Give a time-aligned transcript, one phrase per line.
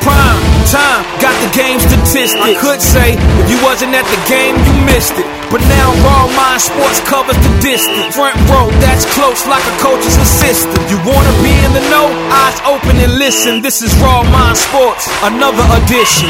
[0.00, 0.38] Prime
[0.68, 2.36] time, got the game statistics.
[2.36, 5.26] I could say if you wasn't at the game, you missed it.
[5.50, 8.14] But now Raw Mind Sports covers the distance.
[8.14, 10.76] Front row, that's close like a coach's assistant.
[10.92, 12.06] You wanna be in the know?
[12.28, 13.62] Eyes open and listen.
[13.62, 16.28] This is Raw Mind Sports, another edition.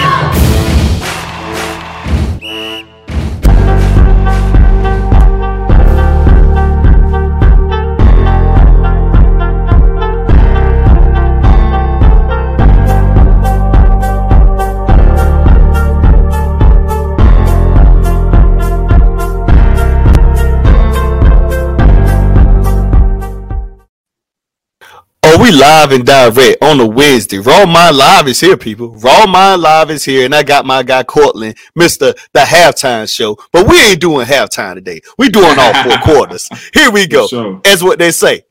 [25.48, 27.38] We live and direct on a Wednesday.
[27.38, 28.94] Raw Mind Live is here, people.
[28.96, 33.38] Raw Mind Live is here, and I got my guy Cortland, Mister the Halftime Show.
[33.50, 35.00] But we ain't doing halftime today.
[35.16, 36.48] We doing all four quarters.
[36.74, 37.26] Here we go.
[37.28, 37.60] Sure.
[37.64, 38.42] As what they say.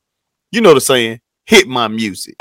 [0.51, 1.19] You know the saying.
[1.45, 2.35] Hit my music.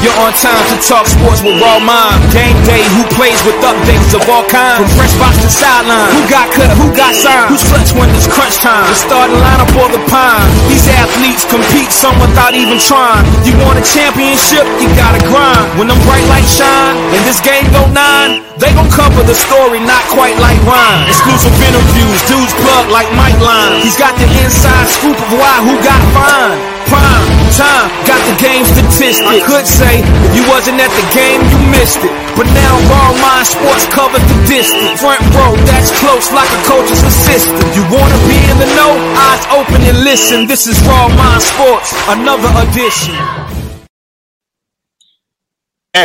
[0.00, 2.24] You're on time to talk sports with Raw Mind.
[2.32, 4.80] Game day, who plays with updates of all kinds.
[4.80, 6.08] From press box to sideline.
[6.16, 7.52] Who got cut, who got signed.
[7.52, 8.88] Who's clutch when it's crunch time.
[8.88, 10.48] The starting lineup or the pine.
[10.72, 13.28] These athletes compete some without even trying.
[13.44, 15.68] You want a championship, you gotta grind.
[15.76, 19.80] When them bright lights shine and this game go nine, they gon' cover the story,
[19.80, 21.08] not quite like Ryan.
[21.08, 23.80] Exclusive interviews, dudes plug like Mike Line.
[23.80, 26.60] He's got the inside scoop of why who got fined.
[26.92, 29.24] Prime time, got the game statistics.
[29.24, 32.12] I could say if you wasn't at the game, you missed it.
[32.36, 35.00] But now Raw Mind Sports covers the distance.
[35.00, 37.64] Front row, that's close like a coach's assistant.
[37.72, 38.92] You wanna be in the know?
[39.16, 40.46] Eyes open and listen.
[40.46, 43.16] This is Raw Mind Sports, another edition.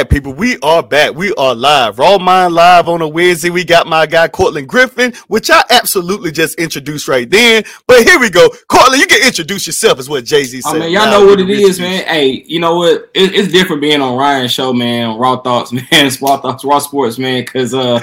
[0.03, 1.15] People, we are back.
[1.15, 1.99] We are live.
[1.99, 3.49] Raw Mind Live on a Wednesday.
[3.49, 7.63] We got my guy Cortland Griffin, which I absolutely just introduced right then.
[7.87, 8.49] But here we go.
[8.67, 10.75] Cortland, you can introduce yourself, is what Jay Z said.
[10.75, 12.03] I mean, y'all Now, know what it is, man.
[12.07, 13.09] Hey, you know what?
[13.13, 15.17] It, it's different being on Ryan's show, man.
[15.17, 16.11] Raw thoughts, man.
[16.21, 17.43] Raw thoughts, raw sports, man.
[17.43, 18.01] Because uh,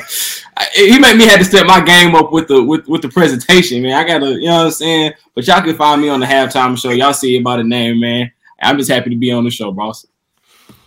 [0.75, 3.83] he made me had to step my game up with the with, with the presentation,
[3.83, 3.93] man.
[3.93, 5.13] I gotta, you know what I'm saying.
[5.35, 6.91] But y'all can find me on the halftime show.
[6.91, 8.33] Y'all see it by the name, man.
[8.63, 10.07] I'm just happy to be on the show, boss.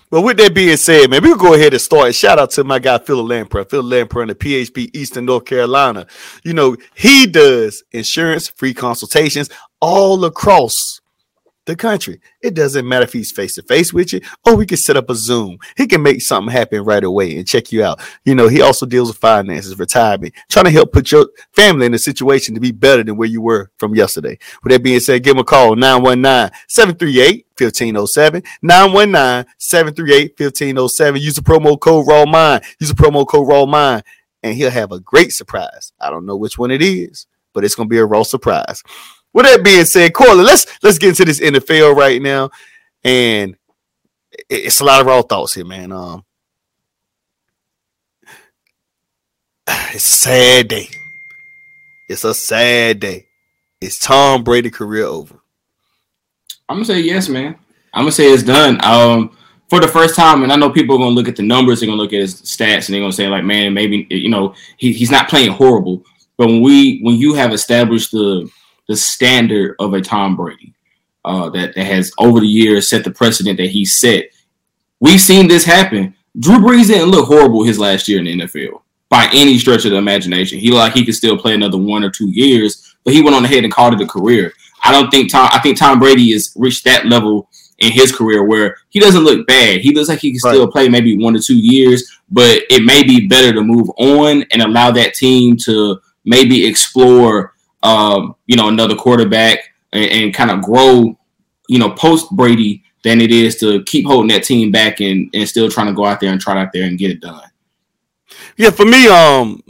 [0.10, 2.14] But with that being said, man, we'll go ahead and start.
[2.16, 6.06] Shout out to my guy Phil Lamper, Phil Lamper in the PHP Eastern North Carolina.
[6.44, 9.50] You know, he does insurance, free consultations
[9.82, 11.02] all across
[11.66, 12.20] the country.
[12.42, 15.10] It doesn't matter if he's face to face with you or we can set up
[15.10, 15.58] a Zoom.
[15.76, 18.00] He can make something happen right away and check you out.
[18.24, 21.94] You know, he also deals with finances, retirement, trying to help put your family in
[21.94, 24.38] a situation to be better than where you were from yesterday.
[24.64, 31.22] With that being said, give him a call 919 738 1507 919 738 1507.
[31.22, 32.64] Use the promo code Raw Mind.
[32.80, 34.04] Use the promo code Raw Mind,
[34.44, 35.94] and he'll have a great surprise.
[36.00, 38.84] I don't know which one it is, but it's gonna be a raw surprise.
[39.36, 42.52] With that being said, Corley, let's let's get into this NFL right now,
[43.04, 43.58] and
[44.50, 45.92] it's a lot of raw thoughts here, man.
[45.92, 46.24] Um,
[49.68, 50.88] it's a sad day.
[52.08, 53.26] It's a sad day.
[53.82, 55.36] It's Tom Brady career over.
[56.70, 57.58] I'm gonna say yes, man.
[57.94, 58.80] I'm gonna say it's done.
[58.86, 59.38] Um,
[59.70, 61.88] for the first time, and I know people are gonna look at the numbers, they're
[61.88, 64.94] gonna look at his stats, and they're gonna say like, man, maybe you know he,
[64.94, 66.06] he's not playing horrible.
[66.38, 68.50] But when we when you have established the
[68.88, 70.74] the standard of a Tom Brady,
[71.24, 74.26] uh, that that has over the years set the precedent that he set,
[75.00, 76.16] we've seen this happen.
[76.40, 79.92] Drew Brees didn't look horrible his last year in the NFL by any stretch of
[79.92, 80.60] the imagination.
[80.60, 83.46] He like he could still play another one or two years, but he went on
[83.46, 84.54] ahead and called it a career.
[84.84, 85.50] I don't think Tom.
[85.52, 89.46] I think Tom Brady has reached that level in his career where he doesn't look
[89.48, 89.82] bad.
[89.82, 90.54] He looks like he can Right.
[90.56, 94.44] still play maybe one or two years, but it may be better to move on
[94.52, 97.54] and allow that team to maybe explore,
[97.86, 99.60] um, you know, another quarterback
[99.94, 101.18] and, and kind of grow,
[101.70, 105.48] you know, post Brady than it is to keep holding that team back and, and
[105.48, 107.44] still trying to go out there and try out there and get it done.
[108.58, 109.62] Yeah, for me, um,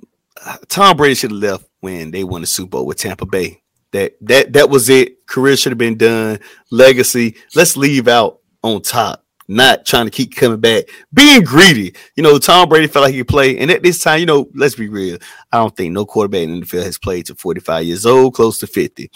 [0.69, 3.61] Tom Brady should have left when they won the Super Bowl with Tampa Bay.
[3.91, 5.25] That that that was it.
[5.27, 6.39] Career should have been done.
[6.71, 7.35] Legacy.
[7.55, 9.24] Let's leave out on top.
[9.47, 11.93] Not trying to keep coming back, being greedy.
[12.15, 14.49] You know, Tom Brady felt like he could play, and at this time, you know,
[14.55, 15.17] let's be real.
[15.51, 18.57] I don't think no quarterback in the NFL has played to 45 years old, close
[18.59, 19.11] to 50.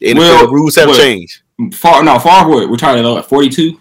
[0.00, 1.42] The NFL Well, rules have well- changed.
[1.74, 3.78] Far no, far what retired at forty two.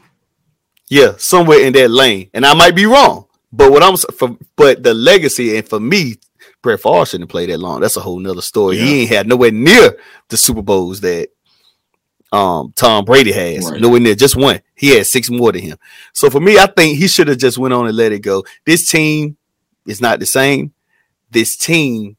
[0.89, 2.29] Yeah, somewhere in that lane.
[2.33, 6.17] And I might be wrong, But what I'm for, but the legacy and for me,
[6.61, 7.81] Brett Favre shouldn't play that long.
[7.81, 8.77] That's a whole nother story.
[8.77, 8.85] Yeah.
[8.85, 9.97] He ain't had nowhere near
[10.29, 11.29] the Super Bowls that
[12.33, 13.69] um Tom Brady has.
[13.69, 13.79] Right.
[13.79, 14.59] Nowhere near, just one.
[14.75, 15.77] He had six more than him.
[16.13, 18.43] So for me, I think he should have just went on and let it go.
[18.65, 19.37] This team
[19.87, 20.73] is not the same.
[21.29, 22.17] This team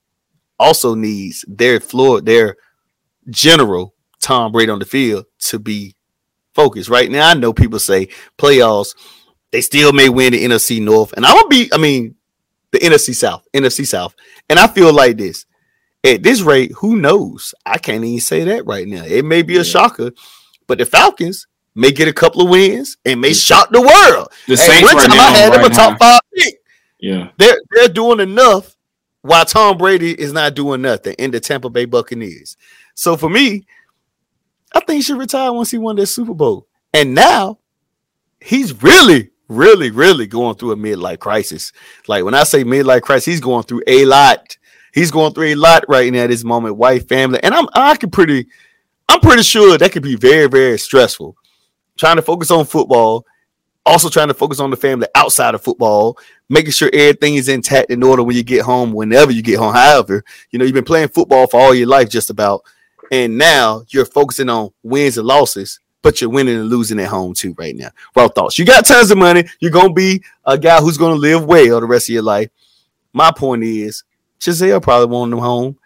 [0.58, 2.56] also needs their floor, their
[3.28, 5.96] general Tom Brady on the field to be
[6.54, 6.88] focused.
[6.88, 8.08] Right now, I know people say
[8.38, 8.94] playoffs,
[9.50, 12.14] they still may win the NFC North, and I would be, I mean,
[12.70, 14.14] the NFC South, NFC South,
[14.48, 15.46] and I feel like this
[16.04, 17.54] at this rate, who knows?
[17.64, 19.04] I can't even say that right now.
[19.04, 19.62] It may be a yeah.
[19.64, 20.10] shocker,
[20.66, 24.28] but the Falcons may get a couple of wins and may shock the world.
[24.46, 26.54] The Saints right now, I had right them a top five pick.
[27.00, 28.76] Yeah, they're they're doing enough
[29.22, 32.56] while Tom Brady is not doing nothing in the Tampa Bay Buccaneers.
[32.94, 33.66] So for me,
[34.74, 36.66] I think he should retire once he won that Super Bowl.
[36.92, 37.58] And now
[38.40, 41.72] he's really, really, really going through a midlife crisis.
[42.06, 44.56] Like when I say midlife crisis, he's going through a lot
[44.94, 47.96] he's going through a lot right now at this moment, wife, family, and I'm I
[47.96, 48.46] can pretty,
[49.08, 51.36] I'm pretty sure that could be very very stressful.
[51.98, 53.26] Trying to focus on football,
[53.84, 56.18] also trying to focus on the family outside of football,
[56.48, 59.74] making sure everything is intact in order when you get home, whenever you get home.
[59.74, 62.62] However, you know you've been playing football for all your life, just about,
[63.10, 67.32] and now you're focusing on wins and losses but you're winning and losing at home
[67.32, 67.88] too right now.
[68.14, 68.58] Raw thoughts.
[68.58, 69.48] You got tons of money.
[69.58, 72.50] You're gonna be a guy who's gonna live well the rest of your life.
[73.14, 74.04] My point is,
[74.40, 75.78] Gisele probably want him home.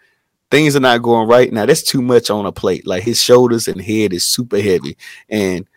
[0.51, 1.65] Things are not going right now.
[1.65, 2.87] That's too much on a plate.
[2.87, 4.97] Like his shoulders and head is super heavy,
[5.29, 5.67] and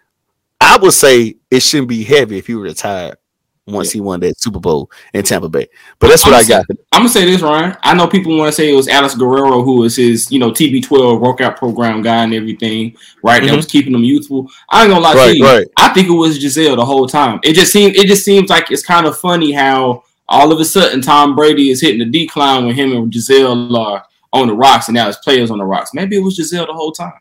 [0.61, 3.19] I would say it shouldn't be heavy if he retired
[3.67, 3.99] once yeah.
[3.99, 5.69] he won that Super Bowl in Tampa Bay.
[5.99, 6.67] But that's what I'm I got.
[6.67, 7.77] Say, I'm gonna say this, Ryan.
[7.83, 10.51] I know people want to say it was Alex Guerrero who was his, you know,
[10.51, 13.41] TB12 workout program guy and everything, right?
[13.41, 13.51] Mm-hmm.
[13.51, 14.49] That was keeping him youthful.
[14.71, 15.45] I ain't gonna lie right, to you.
[15.45, 15.67] Right.
[15.77, 17.41] I think it was Gisele the whole time.
[17.43, 20.65] It just seems it just seems like it's kind of funny how all of a
[20.65, 24.89] sudden Tom Brady is hitting the decline when him and Gisele are on the rocks,
[24.89, 25.93] and now his players on the rocks.
[25.93, 27.13] Maybe it was Gisele the whole time.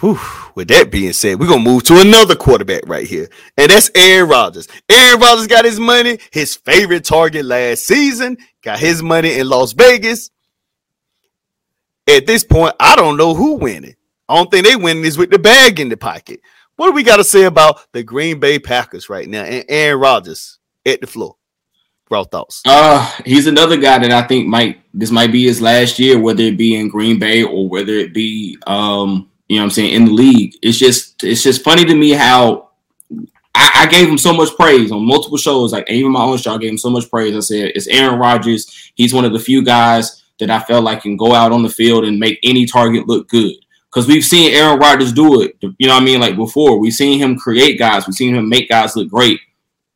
[0.00, 0.20] Whew.
[0.54, 4.28] With that being said, we're gonna move to another quarterback right here, and that's Aaron
[4.28, 4.68] Rodgers.
[4.88, 9.72] Aaron Rodgers got his money, his favorite target last season, got his money in Las
[9.72, 10.30] Vegas.
[12.06, 13.96] At this point, I don't know who winning.
[14.28, 16.40] I don't think they winning is with the bag in the pocket.
[16.76, 20.00] What do we got to say about the Green Bay Packers right now and Aaron
[20.00, 21.36] Rodgers at the floor?
[22.10, 22.62] Raw thoughts?
[22.66, 26.42] Uh, he's another guy that I think might this might be his last year, whether
[26.42, 29.94] it be in Green Bay or whether it be um, you know what I'm saying,
[29.94, 30.54] in the league.
[30.62, 32.68] It's just it's just funny to me how
[33.54, 36.54] I, I gave him so much praise on multiple shows, like even my own show,
[36.54, 37.34] I gave him so much praise.
[37.34, 38.92] I said it's Aaron Rodgers.
[38.94, 41.68] He's one of the few guys that I felt like can go out on the
[41.68, 43.54] field and make any target look good.
[43.90, 46.20] Because we've seen Aaron Rodgers do it, you know what I mean?
[46.20, 49.40] Like before, we've seen him create guys, we've seen him make guys look great.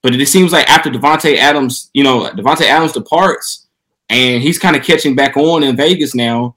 [0.03, 3.69] But it seems like after Davante Adams, you know, Davante Adams departs,
[4.11, 6.57] and he's kind of catching back on in Vegas now.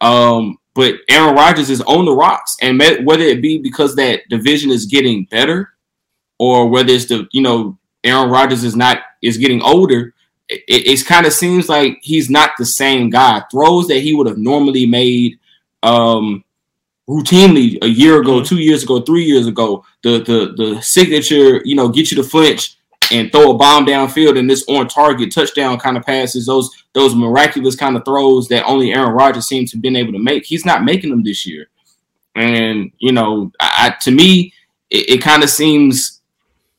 [0.00, 4.70] Um, but Aaron Rodgers is on the rocks, and whether it be because that division
[4.70, 5.70] is getting better,
[6.38, 10.14] or whether it's the you know Aaron Rodgers is not is getting older,
[10.48, 13.42] it, it kind of seems like he's not the same guy.
[13.50, 15.38] Throws that he would have normally made
[15.82, 16.44] um,
[17.08, 18.44] routinely a year ago, mm-hmm.
[18.44, 22.24] two years ago, three years ago, the the the signature, you know, get you to
[22.24, 22.76] flinch
[23.10, 27.14] and throw a bomb downfield and this on target touchdown kind of passes, those those
[27.14, 30.44] miraculous kind of throws that only Aaron Rodgers seems to have been able to make.
[30.44, 31.68] He's not making them this year.
[32.36, 34.52] And, you know, I, to me,
[34.90, 36.20] it, it kind of seems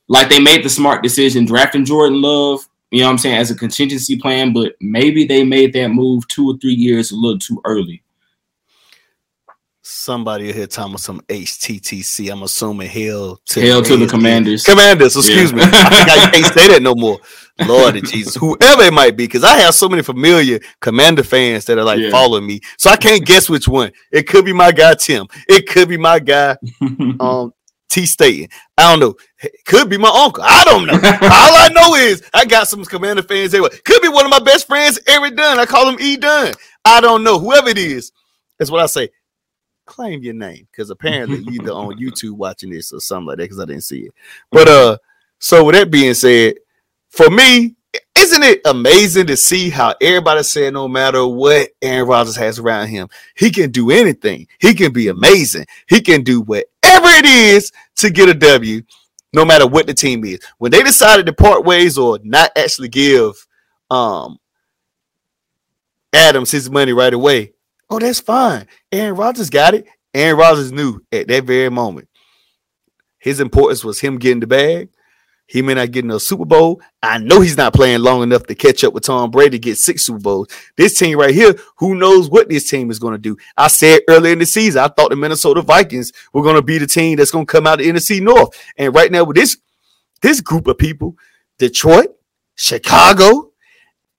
[0.07, 3.51] like they made the smart decision drafting Jordan Love, you know what I'm saying, as
[3.51, 7.39] a contingency plan, but maybe they made that move two or three years a little
[7.39, 8.01] too early
[9.85, 12.31] somebody here talking about some HTTC.
[12.31, 14.63] I'm assuming hell to hell to the commanders.
[14.63, 15.57] Commanders, excuse yeah.
[15.57, 15.63] me.
[15.63, 17.19] I think I can't say that no more.
[17.65, 21.77] Lord Jesus, whoever it might be, because I have so many familiar commander fans that
[21.77, 22.09] are like yeah.
[22.09, 22.59] following me.
[22.77, 23.91] So I can't guess which one.
[24.11, 25.27] It could be my guy Tim.
[25.47, 26.57] It could be my guy
[27.19, 27.53] um
[27.87, 28.49] T Staten.
[28.77, 29.15] I don't know.
[29.41, 30.43] It could be my uncle.
[30.45, 30.95] I don't know.
[30.95, 33.61] All I know is I got some commander fans there.
[33.61, 35.59] Could be one of my best friends, Eric Dunn.
[35.59, 36.53] I call him E Dunn.
[36.83, 37.39] I don't know.
[37.39, 38.11] Whoever it is,
[38.57, 39.09] that's what I say
[39.85, 43.43] claim your name because apparently you either on YouTube watching this or something like that
[43.43, 44.13] because I didn't see it.
[44.51, 44.97] But uh,
[45.39, 46.55] so with that being said,
[47.09, 47.75] for me,
[48.17, 52.87] isn't it amazing to see how everybody said no matter what Aaron Rodgers has around
[52.87, 54.47] him, he can do anything.
[54.59, 55.65] He can be amazing.
[55.87, 56.67] He can do whatever
[57.07, 58.81] it is to get a W,
[59.33, 60.39] no matter what the team is.
[60.57, 63.47] When they decided to part ways or not actually give
[63.91, 64.39] um
[66.13, 67.53] Adams his money right away,
[67.89, 68.67] Oh, that's fine.
[68.91, 69.85] Aaron Rodgers got it.
[70.13, 72.07] Aaron Rodgers knew at that very moment
[73.19, 74.89] his importance was him getting the bag.
[75.47, 76.81] He may not get in a Super Bowl.
[77.03, 79.77] I know he's not playing long enough to catch up with Tom Brady to get
[79.77, 80.47] six Super Bowls.
[80.75, 83.37] This team right here, who knows what this team is going to do?
[83.55, 86.79] I said earlier in the season, I thought the Minnesota Vikings were going to be
[86.79, 88.49] the team that's going to come out of the NFC North.
[88.77, 89.57] And right now, with this
[90.21, 91.15] this group of people,
[91.59, 92.07] Detroit,
[92.55, 93.51] Chicago,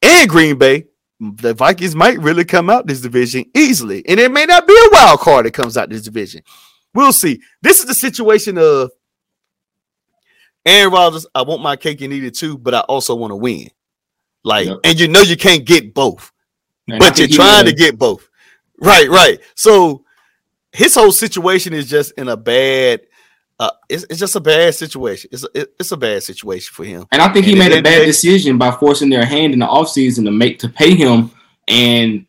[0.02, 0.84] and Green Bay,
[1.20, 4.06] the Vikings might really come out this division easily.
[4.06, 6.42] And it may not be a wild card that comes out this division.
[6.94, 7.40] We'll see.
[7.62, 8.90] This is the situation of
[10.66, 13.36] Aaron Rodgers, I want my cake and eat it too, but I also want to
[13.36, 13.68] win.
[14.42, 14.78] Like, yep.
[14.82, 16.32] and you know you can't get both,
[16.88, 18.28] and but you're trying to get both.
[18.78, 19.40] Right, right.
[19.54, 20.04] So
[20.72, 23.02] his whole situation is just in a bad.
[23.58, 25.30] Uh, it's, it's just a bad situation.
[25.32, 27.06] It's a, it's a bad situation for him.
[27.10, 29.66] And I think he and made a bad decision by forcing their hand in the
[29.66, 31.30] offseason to make to pay him.
[31.66, 32.26] And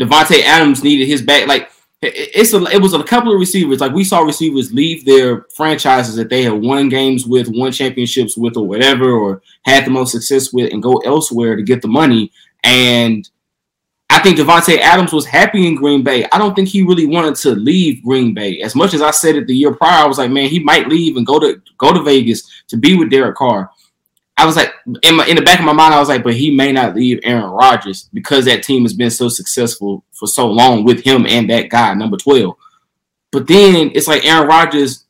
[0.00, 1.48] Davante Adams needed his back.
[1.48, 1.70] Like
[2.02, 6.16] it's a it was a couple of receivers like we saw receivers leave their franchises
[6.16, 10.12] that they had won games with, won championships with, or whatever, or had the most
[10.12, 12.32] success with, and go elsewhere to get the money.
[12.64, 13.28] And
[14.12, 16.26] I think Davante Adams was happy in Green Bay.
[16.32, 18.60] I don't think he really wanted to leave Green Bay.
[18.60, 20.88] As much as I said it the year prior, I was like, man, he might
[20.88, 23.70] leave and go to go to Vegas to be with Derek Carr.
[24.36, 26.34] I was like, in my in the back of my mind, I was like, but
[26.34, 30.48] he may not leave Aaron Rodgers because that team has been so successful for so
[30.48, 32.56] long with him and that guy, number 12.
[33.30, 35.06] But then it's like Aaron Rodgers,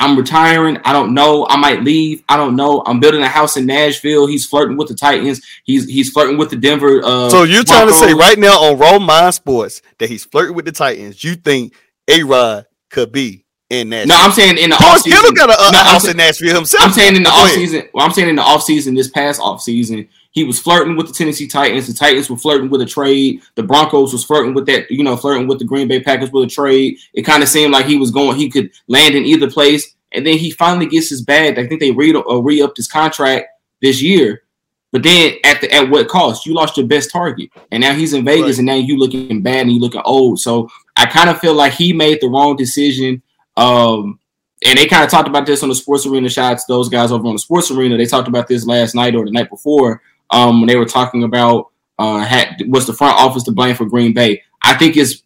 [0.00, 0.78] I'm retiring.
[0.84, 1.46] I don't know.
[1.48, 2.22] I might leave.
[2.28, 2.82] I don't know.
[2.86, 4.26] I'm building a house in Nashville.
[4.26, 5.40] He's flirting with the Titans.
[5.64, 7.00] He's he's flirting with the Denver.
[7.02, 8.00] Uh, so you're trying Broncos.
[8.00, 11.22] to say right now on Raw Mind Sports that he's flirting with the Titans.
[11.24, 11.74] You think
[12.06, 14.16] A Rod could be in Nashville.
[14.16, 15.34] No, I'm saying in the off season.
[15.34, 16.84] got a no, house in Nashville himself.
[16.84, 17.88] I'm saying in the off season.
[17.92, 21.08] Well, I'm saying in the off season, this past off season, he was flirting with
[21.08, 21.86] the Tennessee Titans.
[21.86, 23.42] The Titans were flirting with a trade.
[23.56, 26.44] The Broncos was flirting with that, you know, flirting with the Green Bay Packers with
[26.44, 26.98] a trade.
[27.12, 29.96] It kind of seemed like he was going, he could land in either place.
[30.12, 31.58] And then he finally gets his bag.
[31.58, 33.48] I think they re uh, upped his contract
[33.82, 34.42] this year.
[34.90, 36.46] But then at the at what cost?
[36.46, 38.58] You lost your best target, and now he's in Vegas, right.
[38.58, 40.40] and now you looking bad and you looking old.
[40.40, 43.22] So I kind of feel like he made the wrong decision
[43.58, 44.20] um,
[44.64, 46.64] and they kind of talked about this on the Sports Arena shots.
[46.64, 49.30] Those guys over on the Sports Arena, they talked about this last night or the
[49.30, 50.00] night before.
[50.30, 53.86] Um, when they were talking about uh, had, was the front office to blame for
[53.86, 54.42] Green Bay?
[54.62, 55.22] I think it's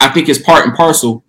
[0.00, 1.24] I think it's part and parcel.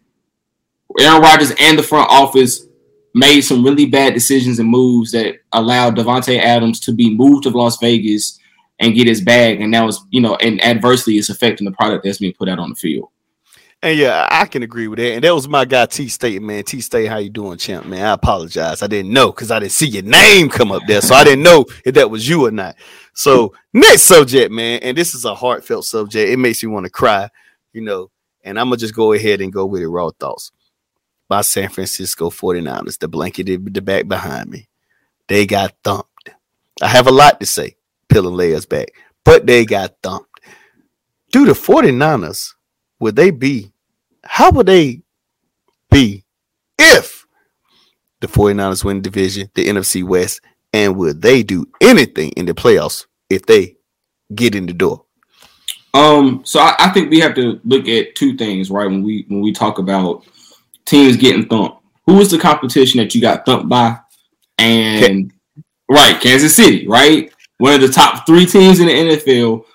[1.00, 2.66] Aaron Rodgers and the front office
[3.14, 7.50] made some really bad decisions and moves that allowed Davante Adams to be moved to
[7.50, 8.40] Las Vegas
[8.80, 12.04] and get his bag, and now it's you know, and adversely it's affecting the product
[12.04, 13.10] that's being put out on the field.
[13.84, 15.14] And yeah, I can agree with that.
[15.14, 16.64] And that was my guy T State, man.
[16.64, 17.86] T State, how you doing, champ?
[17.86, 18.82] Man, I apologize.
[18.82, 21.02] I didn't know because I didn't see your name come up there.
[21.02, 22.76] So I didn't know if that was you or not.
[23.14, 26.30] So next subject, man, and this is a heartfelt subject.
[26.30, 27.30] It makes me want to cry,
[27.72, 28.10] you know.
[28.44, 29.88] And I'm gonna just go ahead and go with it.
[29.88, 30.52] Raw thoughts
[31.28, 34.70] by San Francisco 49ers, the blanketed the back behind me.
[35.28, 36.30] They got thumped.
[36.82, 37.76] I have a lot to say,
[38.10, 38.90] peeling layers back,
[39.24, 40.40] but they got thumped.
[41.32, 42.54] Do the 49ers
[43.00, 43.72] would they be?
[44.24, 45.02] How would they
[45.92, 46.26] be
[46.78, 47.26] if
[48.20, 50.42] the 49ers win the division, the NFC West,
[50.74, 53.78] and would they do anything in the playoffs if they
[54.34, 55.06] get in the door?
[55.94, 58.86] Um, so I, I think we have to look at two things, right?
[58.86, 60.26] When we when we talk about
[60.86, 63.98] teams getting thumped, who is the competition that you got thumped by?
[64.60, 65.32] And
[65.90, 67.32] right, Kansas City, right?
[67.58, 69.66] One of the top three teams in the NFL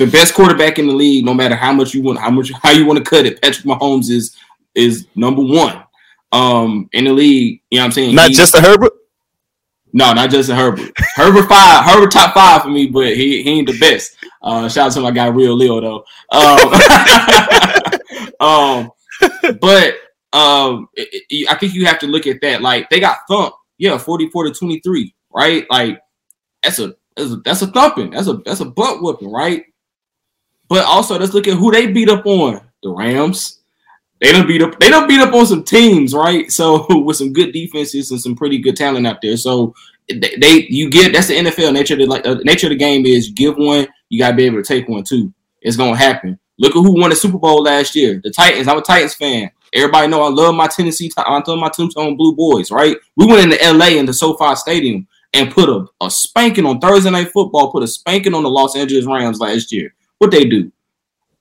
[0.00, 2.70] the best quarterback in the league, no matter how much you want, how much how
[2.70, 3.40] you want to cut it.
[3.40, 4.34] Patrick Mahomes is
[4.74, 5.84] is number one
[6.32, 7.60] um in the league.
[7.70, 8.14] You know what I'm saying?
[8.14, 8.92] Not just a Herbert.
[9.92, 10.90] No, not just a Herbert.
[11.16, 14.16] Herbert five, Herbert top five for me, but he, he ain't the best.
[14.40, 16.04] Uh, shout out to my guy Real Leo though.
[16.30, 16.72] Um,
[18.40, 18.90] um
[19.60, 19.94] but
[20.32, 22.62] um, it, it, I think you have to look at that.
[22.62, 25.66] Like they got thumped, yeah, 44 to 23, right?
[25.68, 26.00] Like
[26.62, 28.10] that's a that's a, that's a thumping.
[28.10, 29.64] That's a that's a butt whooping, right?
[30.70, 32.60] But also, let's look at who they beat up on.
[32.82, 33.58] The Rams.
[34.20, 34.78] They don't beat up.
[34.78, 36.50] They don't beat up on some teams, right?
[36.50, 39.36] So with some good defenses and some pretty good talent out there.
[39.36, 39.74] So
[40.08, 41.96] they, they you get that's the NFL nature.
[41.96, 44.66] The like uh, nature of the game is give one, you gotta be able to
[44.66, 45.34] take one too.
[45.60, 46.38] It's gonna happen.
[46.58, 48.20] Look at who won the Super Bowl last year.
[48.22, 48.68] The Titans.
[48.68, 49.50] I'm a Titans fan.
[49.72, 51.10] Everybody know I love my Tennessee.
[51.16, 52.70] I love my Tombstone Blue Boys.
[52.70, 52.96] Right?
[53.16, 57.10] We went into LA in the SoFi Stadium and put a, a spanking on Thursday
[57.10, 57.72] Night Football.
[57.72, 59.94] Put a spanking on the Los Angeles Rams last year.
[60.20, 60.70] What they do?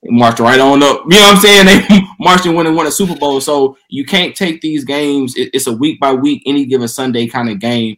[0.02, 1.04] They marched right on up.
[1.10, 1.66] You know what I'm saying?
[1.90, 3.42] They marched and went and won a Super Bowl.
[3.42, 5.34] So you can't take these games.
[5.36, 7.98] It's a week by week, any given Sunday kind of game.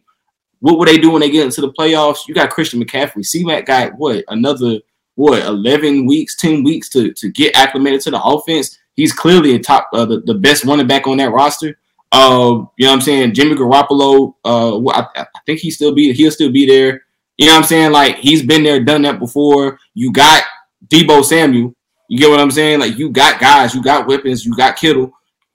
[0.58, 2.26] What would they do when they get into the playoffs?
[2.26, 3.24] You got Christian McCaffrey.
[3.24, 4.80] See that guy, what, another,
[5.14, 8.78] what, 11 weeks, 10 weeks to, to get acclimated to the offense.
[8.94, 11.78] He's clearly a top, uh, the, the best running back on that roster.
[12.10, 13.34] Uh, you know what I'm saying?
[13.34, 17.04] Jimmy Garoppolo, uh, I, I think he still be he'll still be there.
[17.38, 17.92] You know what I'm saying?
[17.92, 19.78] Like he's been there, done that before.
[19.94, 20.44] You got
[20.92, 21.74] Deebo Samuel.
[22.08, 22.80] You get what I'm saying?
[22.80, 25.12] Like you got guys, you got weapons, you got Kittle.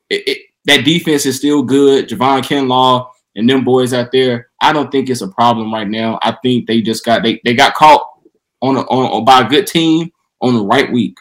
[0.09, 2.09] It, it, that defense is still good.
[2.09, 4.49] Javon Kinlaw and them boys out there.
[4.59, 6.17] I don't think it's a problem right now.
[6.23, 8.01] I think they just got they, they got caught
[8.61, 11.17] on, a, on by a good team on the right week.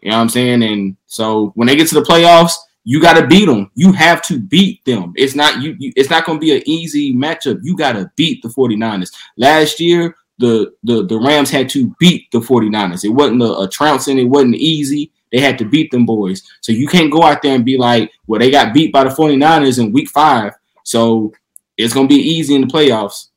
[0.00, 0.62] You know what I'm saying?
[0.62, 2.54] And so when they get to the playoffs,
[2.84, 3.72] you got to beat them.
[3.74, 5.12] You have to beat them.
[5.16, 7.58] It's not you, you it's not going to be an easy matchup.
[7.62, 9.12] You got to beat the 49ers.
[9.36, 13.04] Last year, the, the the Rams had to beat the 49ers.
[13.04, 15.12] It wasn't a, a trouncing, it wasn't easy.
[15.32, 16.42] They had to beat them boys.
[16.60, 19.10] So you can't go out there and be like, well, they got beat by the
[19.10, 20.52] 49ers in week five.
[20.84, 21.32] So
[21.76, 23.28] it's going to be easy in the playoffs.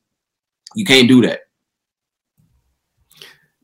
[0.74, 1.40] You can't do that.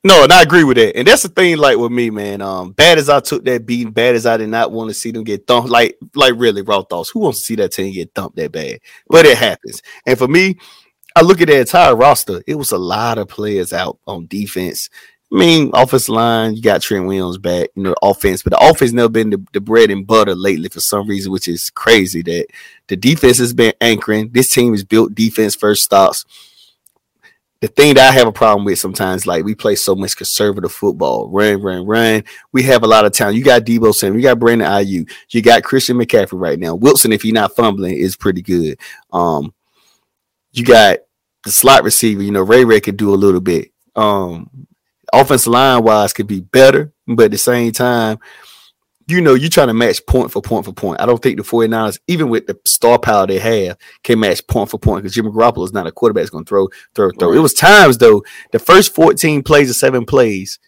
[0.06, 0.96] No, and I agree with that.
[0.96, 2.40] And that's the thing, like with me, man.
[2.40, 5.10] Um, bad as I took that beating, bad as I did not want to see
[5.10, 5.68] them get thumped.
[5.68, 7.10] Like, like really, raw thoughts.
[7.10, 8.78] Who wants to see that team get thumped that bad?
[9.08, 9.82] But it happens.
[10.06, 10.58] And for me,
[11.16, 12.42] I look at the entire roster.
[12.46, 14.90] It was a lot of players out on defense.
[15.32, 18.92] I mean, offensive line, you got Trent Williams back, you know, offense, but the offense
[18.92, 22.46] never been the, the bread and butter lately for some reason, which is crazy that
[22.86, 24.30] the defense has been anchoring.
[24.30, 26.24] This team is built defense first stops
[27.60, 30.72] the thing that I have a problem with sometimes, like we play so much conservative
[30.72, 32.24] football, run, run, run.
[32.52, 33.36] We have a lot of talent.
[33.36, 36.74] You got Deebo Samuel, you got Brandon Aiyuk, you got Christian McCaffrey right now.
[36.74, 38.78] Wilson, if he's not fumbling, is pretty good.
[39.10, 39.54] Um,
[40.52, 40.98] you got
[41.46, 42.22] the slot receiver.
[42.22, 43.70] You know, Ray Ray could do a little bit.
[43.94, 44.66] Um,
[45.12, 48.18] offensive line wise could be better, but at the same time,
[49.08, 51.00] you know, you're trying to match point for point for point.
[51.00, 54.68] I don't think the 49ers, even with the star power they have, can match point
[54.68, 57.30] for point because Jimmy Garoppolo is not a quarterback that's going to throw, throw, throw.
[57.30, 57.38] Right.
[57.38, 60.58] It was times, though, the first 14 plays or seven plays,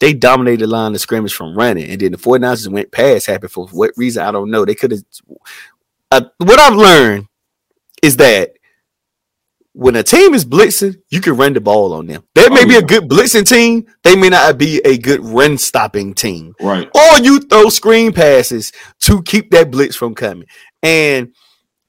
[0.00, 1.90] they dominated the line of scrimmage from running.
[1.90, 4.64] And then the 49ers went past happy for what reason, I don't know.
[4.64, 5.04] They could have.
[6.10, 7.26] Uh, what I've learned
[8.02, 8.54] is that
[9.74, 12.22] when a team is blitzing, you can run the ball on them.
[12.34, 12.78] They may oh, be yeah.
[12.78, 13.86] a good blitzing team.
[14.04, 16.54] They may not be a good run stopping team.
[16.60, 16.88] Right.
[16.94, 20.46] Or you throw screen passes to keep that blitz from coming.
[20.80, 21.34] And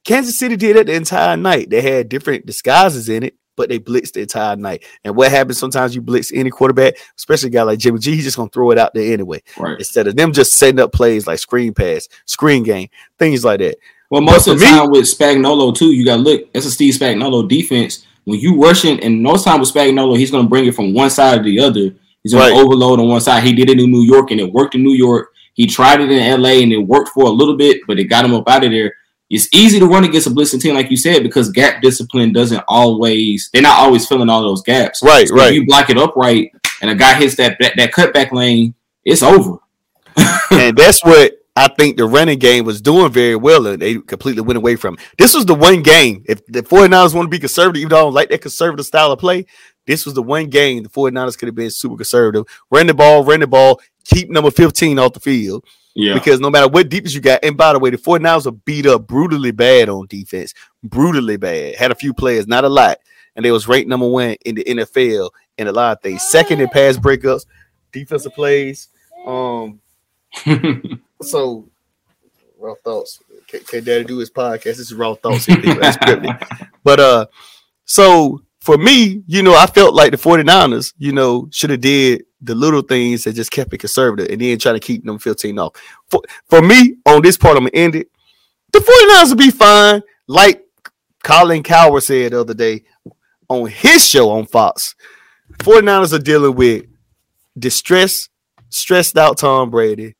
[0.03, 1.69] Kansas City did it the entire night.
[1.69, 4.83] They had different disguises in it, but they blitzed the entire night.
[5.03, 8.23] And what happens sometimes you blitz any quarterback, especially a guy like Jimmy G, he's
[8.23, 9.43] just gonna throw it out there anyway.
[9.59, 9.77] Right.
[9.77, 13.77] Instead of them just setting up plays like screen pass, screen game, things like that.
[14.09, 16.53] Well, most of the me, time with Spagnuolo too, you got to look.
[16.53, 18.05] That's a Steve Spagnuolo defense.
[18.25, 21.09] When you rushing, and most time with Spagnuolo, he's going to bring it from one
[21.09, 21.95] side to the other.
[22.23, 22.57] He's going right.
[22.57, 23.43] to overload on one side.
[23.43, 25.31] He did it in New York, and it worked in New York.
[25.53, 28.25] He tried it in LA, and it worked for a little bit, but it got
[28.25, 28.93] him up out of there.
[29.29, 32.63] It's easy to run against a blitzing team, like you said, because gap discipline doesn't
[32.67, 33.49] always.
[33.53, 35.01] They're not always filling all those gaps.
[35.01, 35.53] Right, so right.
[35.53, 39.23] You block it up right, and a guy hits that that, that cutback lane, it's
[39.23, 39.57] over.
[40.51, 44.41] and that's what I think the running game was doing very well and they completely
[44.41, 44.99] went away from it.
[45.17, 46.23] This was the one game.
[46.27, 49.11] If the 49ers want to be conservative, even though I don't like that conservative style
[49.11, 49.45] of play,
[49.87, 52.45] this was the one game the 49ers could have been super conservative.
[52.69, 55.63] Run the ball, run the ball, keep number 15 off the field.
[55.93, 56.15] Yeah.
[56.15, 58.85] Because no matter what defense you got, and by the way, the 49ers are beat
[58.85, 60.53] up brutally bad on defense.
[60.83, 61.75] Brutally bad.
[61.75, 62.99] Had a few players, not a lot.
[63.37, 66.23] And they was ranked number one in the NFL in a lot of things.
[66.23, 67.45] Second in pass breakups,
[67.93, 68.89] defensive plays.
[69.25, 69.79] Um
[71.21, 71.67] so
[72.59, 73.21] raw thoughts.
[73.47, 74.63] Can, Daddy do his podcast?
[74.63, 75.47] This is raw thoughts.
[76.83, 77.25] but uh,
[77.85, 82.23] so for me, you know, I felt like the 49ers, you know, should have did
[82.41, 85.59] the little things that just kept it conservative and then try to keep them 15
[85.59, 85.73] off.
[86.09, 88.09] For, for me, on this part, I'm gonna end it.
[88.71, 90.01] The 49ers will be fine.
[90.27, 90.65] Like
[91.23, 92.83] Colin Cowherd said the other day
[93.49, 94.95] on his show on Fox.
[95.59, 96.85] 49ers are dealing with
[97.57, 98.29] distress,
[98.69, 100.15] stressed out Tom Brady,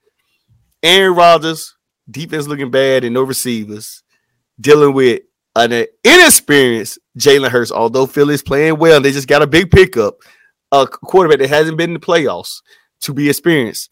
[0.86, 1.76] Aaron Rodgers,
[2.10, 4.04] defense looking bad and no receivers,
[4.60, 5.24] dealing with
[5.56, 7.72] an inexperienced Jalen Hurts.
[7.72, 10.18] Although Philly's playing well, they just got a big pickup,
[10.72, 12.62] a quarterback that hasn't been in the playoffs
[13.02, 13.90] to be experienced.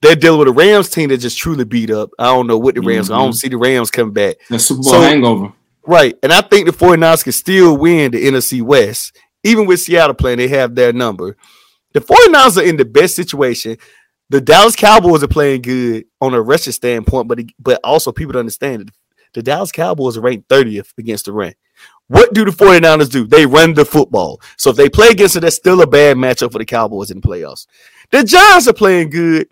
[0.00, 2.10] They're dealing with a Rams team that just truly beat up.
[2.18, 3.06] I don't know what the Rams.
[3.06, 3.14] Mm-hmm.
[3.14, 4.36] I don't see the Rams coming back.
[4.48, 5.52] The Super Bowl so, hangover.
[5.86, 6.16] Right.
[6.22, 9.18] And I think the 49ers can still win the NFC West.
[9.42, 11.36] Even with Seattle playing, they have their number.
[11.92, 13.78] The 49ers are in the best situation
[14.30, 18.38] the Dallas Cowboys are playing good on a rushing standpoint, but but also people to
[18.38, 18.90] understand it.
[19.34, 21.54] The Dallas Cowboys are ranked 30th against the run.
[22.06, 23.26] What do the 49ers do?
[23.26, 24.40] They run the football.
[24.56, 27.20] So if they play against it, that's still a bad matchup for the Cowboys in
[27.20, 27.66] the playoffs.
[28.10, 29.48] The Giants are playing good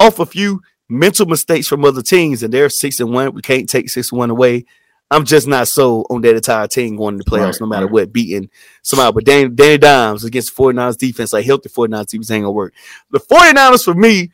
[0.00, 3.32] off a few mental mistakes from other teams, and they're six and one.
[3.32, 4.66] We can't take six and one away.
[5.10, 7.86] I'm just not so on that entire team going to the playoffs, right, no matter
[7.86, 7.92] right.
[7.92, 8.50] what, beating
[8.82, 9.12] somehow.
[9.12, 12.74] But Danny, Danny Dimes against the 49ers defense, like healthy 49ers defense ain't gonna work.
[13.10, 14.32] The 49ers for me,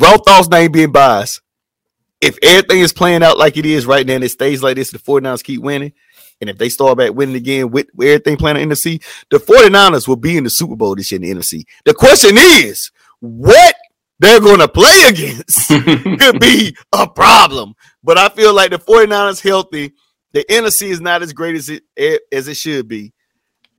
[0.00, 1.40] raw thoughts ain't being biased.
[2.22, 4.90] if everything is playing out like it is right now and it stays like this,
[4.92, 5.92] the 49ers keep winning.
[6.40, 9.38] And if they start back winning again with, with everything playing in the NFC, the
[9.38, 11.64] 49ers will be in the Super Bowl this year in the NFC.
[11.84, 13.76] The question is, what
[14.18, 15.68] they're going to play against
[16.20, 17.74] could be a problem.
[18.02, 19.92] But I feel like the 49ers healthy.
[20.32, 21.82] The NFC is not as great as it
[22.32, 23.12] as it should be.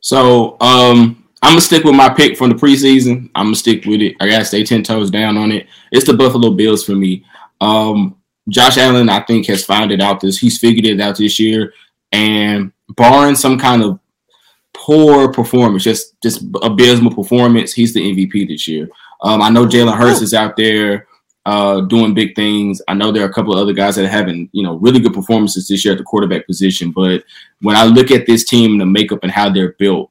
[0.00, 3.28] So um, I'm gonna stick with my pick from the preseason.
[3.34, 4.14] I'm gonna stick with it.
[4.20, 5.66] I gotta stay ten toes down on it.
[5.90, 7.24] It's the Buffalo Bills for me.
[7.60, 8.14] Um,
[8.48, 10.38] Josh Allen, I think, has found it out this.
[10.38, 11.74] He's figured it out this year,
[12.12, 13.98] and barring some kind of
[14.72, 18.88] poor performance, just just abysmal performance, he's the MVP this year.
[19.20, 21.08] Um, I know Jalen Hurts is out there
[21.46, 22.80] uh, doing big things.
[22.88, 25.00] I know there are a couple of other guys that are having, you know, really
[25.00, 26.90] good performances this year at the quarterback position.
[26.90, 27.24] But
[27.60, 30.10] when I look at this team, the makeup and how they're built,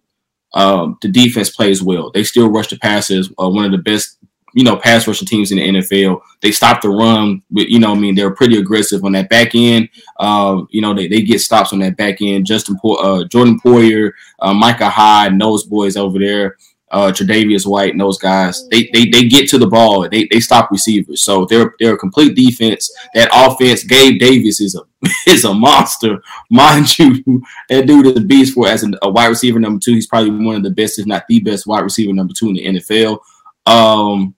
[0.54, 2.12] um, the defense plays well.
[2.12, 3.32] They still rush the passes.
[3.42, 4.20] Uh, one of the best,
[4.54, 6.22] you know, pass rushing teams in the NFL.
[6.44, 7.42] They stop the run.
[7.50, 9.90] With, you know, I mean, they're pretty aggressive on that back end.
[10.20, 12.46] Uh, you know, they, they get stops on that back end.
[12.46, 16.58] Justin, po- uh, Jordan Poyer, uh, Micah Hyde, those boys over there
[16.94, 20.08] uh, Tre'Davious White and those guys, they, they they get to the ball.
[20.08, 21.24] They they stop receivers.
[21.24, 22.94] So they're they're a complete defense.
[23.16, 24.82] That offense, Gabe Davis is a
[25.28, 27.42] is a monster, mind you.
[27.70, 29.96] That dude is a beast for as a, wide receiver number two.
[29.96, 32.54] He's probably one of the best, if not the best, wide receiver number two in
[32.54, 33.20] the NFL.
[33.66, 34.36] Um,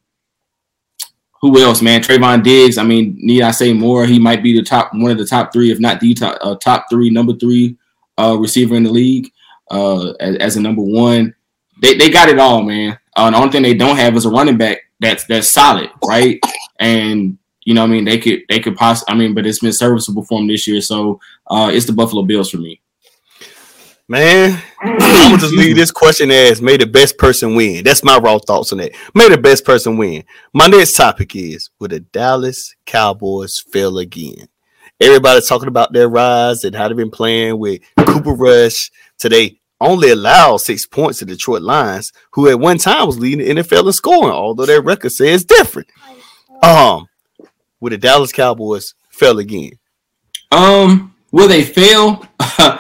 [1.42, 2.02] who else, man?
[2.02, 2.78] Trevon Diggs.
[2.78, 4.06] I mean, need I say more?
[4.06, 6.56] He might be the top, one of the top three, if not the top, uh,
[6.56, 7.78] top three, number three
[8.18, 9.30] uh, receiver in the league
[9.70, 11.36] uh, as, as a number one
[11.86, 12.98] they, they got it all, man.
[13.16, 16.40] Uh, the only thing they don't have is a running back that's that's solid, right?
[16.80, 19.14] And you know, I mean, they could they could possibly.
[19.14, 22.24] I mean, but it's been serviceable for them this year, so uh, it's the Buffalo
[22.24, 22.82] Bills for me.
[24.08, 27.84] Man, I'm gonna just leave this question as may the best person win.
[27.84, 28.92] That's my raw thoughts on that.
[29.14, 30.24] May the best person win.
[30.54, 34.48] My next topic is will the Dallas Cowboys fail again?
[35.00, 40.10] Everybody's talking about their rise and how they've been playing with Cooper Rush today only
[40.10, 43.94] allowed six points to Detroit Lions, who at one time was leading the NFL in
[43.94, 45.90] scoring, although their record says different.
[46.62, 47.08] Um,
[47.80, 49.72] with the Dallas Cowboys fell again.
[50.52, 52.26] Um, will they fail?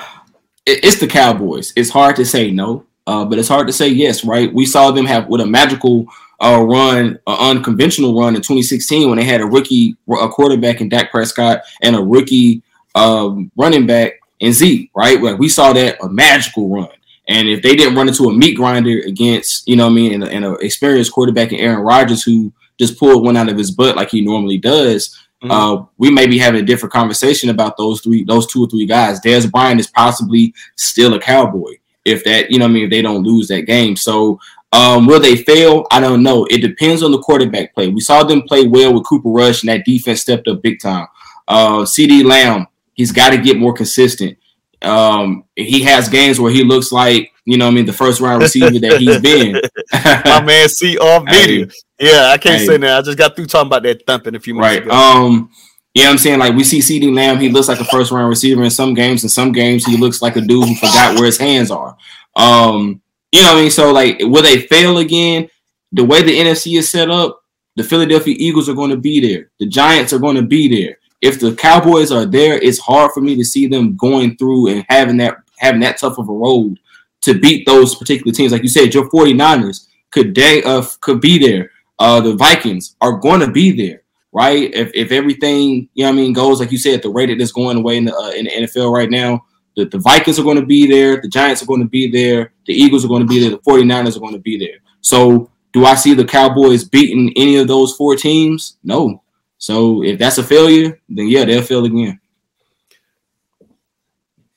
[0.65, 1.73] it's the Cowboys.
[1.75, 4.53] It's hard to say no, uh, but it's hard to say yes, right?
[4.53, 6.07] We saw them have with a magical
[6.39, 10.89] uh, run, an unconventional run in 2016 when they had a rookie a quarterback in
[10.89, 12.61] Dak Prescott and a rookie
[12.95, 15.21] um, running back and Zeke, right?
[15.21, 16.89] Like we saw that a magical run.
[17.27, 20.45] And if they didn't run into a meat grinder against, you know I mean, and
[20.45, 24.09] an experienced quarterback in Aaron Rodgers who just pulled one out of his butt like
[24.09, 25.51] he normally does, mm-hmm.
[25.51, 28.85] uh, we may be having a different conversation about those three, those two or three
[28.85, 29.19] guys.
[29.21, 33.01] Dez Bryant is possibly still a cowboy if that, you know I mean, if they
[33.01, 33.95] don't lose that game.
[33.95, 34.39] So
[34.71, 35.87] um, will they fail?
[35.89, 36.45] I don't know.
[36.49, 37.87] It depends on the quarterback play.
[37.87, 41.07] We saw them play well with Cooper Rush, and that defense stepped up big time.
[41.47, 44.37] Uh, CeeDee Lamb He's got to get more consistent.
[44.81, 48.41] Um, he has games where he looks like you know, I mean, the first round
[48.41, 49.61] receiver that he's been.
[50.25, 51.67] My man, see off video.
[51.67, 52.97] Hey, yeah, I can't hey, say that.
[52.97, 54.83] I just got through talking about that thumping a few minutes right.
[54.83, 54.91] ago.
[54.91, 55.51] Um,
[55.93, 56.39] you know what I'm saying?
[56.39, 59.23] Like we see CeeDee Lamb, he looks like a first round receiver in some games.
[59.23, 61.95] In some games, he looks like a dude who forgot where his hands are.
[62.35, 63.71] Um, you know what I mean?
[63.71, 65.47] So like, will they fail again?
[65.91, 67.41] The way the NFC is set up,
[67.75, 69.51] the Philadelphia Eagles are going to be there.
[69.59, 73.21] The Giants are going to be there if the Cowboys are there, it's hard for
[73.21, 76.79] me to see them going through and having that having that tough of a road
[77.21, 78.51] to beat those particular teams.
[78.51, 81.71] Like you said, your 49ers could they uh, could be there.
[81.97, 84.73] Uh, the Vikings are going to be there, right?
[84.73, 87.51] If, if everything you know, I mean, goes like you said, the rate that is
[87.51, 90.59] going away in the uh, in the NFL right now, the, the Vikings are going
[90.59, 93.27] to be there, the Giants are going to be there, the Eagles are going to
[93.27, 94.79] be there, the 49ers are going to be there.
[95.01, 98.77] So, do I see the Cowboys beating any of those four teams?
[98.83, 99.21] No,
[99.65, 102.19] so if that's a failure, then yeah, they'll fail again.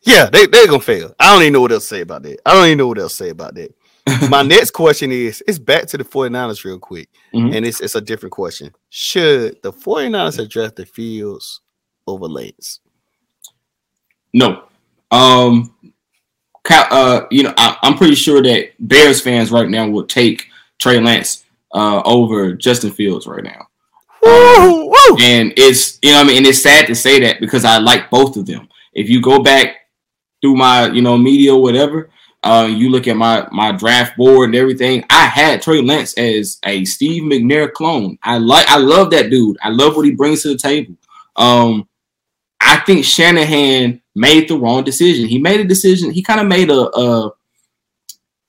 [0.02, 1.14] Yeah, they they're gonna fail.
[1.18, 2.38] I don't even know what else to say about that.
[2.44, 3.74] I don't even know what else to say about that.
[4.28, 7.08] My next question is it's back to the 49ers real quick.
[7.32, 7.56] Mhm.
[7.56, 8.70] And it's it's a different question.
[8.90, 11.62] Should the 49ers address the Fields
[12.06, 12.80] over Lance?
[14.34, 14.64] No.
[15.10, 15.74] Um,
[16.68, 21.00] uh, you know, I, I'm pretty sure that Bears fans right now will take Trey
[21.00, 23.67] Lance uh, over Justin Fields right now.
[25.20, 28.10] And it's you know I mean, and it's sad to say that because I like
[28.10, 28.68] both of them.
[28.92, 29.76] If you go back
[30.40, 32.10] through my you know media or whatever,
[32.42, 35.04] uh, you look at my my draft board and everything.
[35.10, 38.18] I had Trey Lance as a Steve McNair clone.
[38.22, 39.58] I like I love that dude.
[39.62, 40.94] I love what he brings to the table.
[41.36, 41.88] Um,
[42.60, 45.28] I think Shanahan made the wrong decision.
[45.28, 46.10] He made a decision.
[46.10, 47.32] He kind of made a, a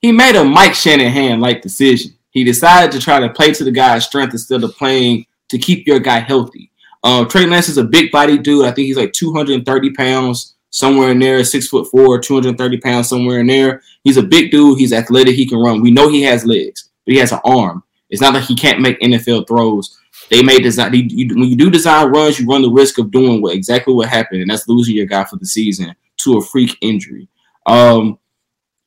[0.00, 2.12] he made a Mike Shanahan like decision.
[2.30, 5.86] He decided to try to play to the guy's strength instead of playing to keep
[5.86, 6.70] your guy healthy.
[7.04, 8.64] Um, Trey Lance is a big body dude.
[8.66, 13.40] I think he's like 230 pounds, somewhere in there, six foot four, 230 pounds, somewhere
[13.40, 13.82] in there.
[14.04, 14.78] He's a big dude.
[14.78, 15.34] He's athletic.
[15.34, 15.80] He can run.
[15.80, 17.82] We know he has legs, but he has an arm.
[18.10, 19.96] It's not like he can't make NFL throws.
[20.30, 23.10] They may design you, you- when you do design runs, you run the risk of
[23.10, 26.42] doing what exactly what happened, and that's losing your guy for the season to a
[26.42, 27.28] freak injury.
[27.66, 28.18] Um,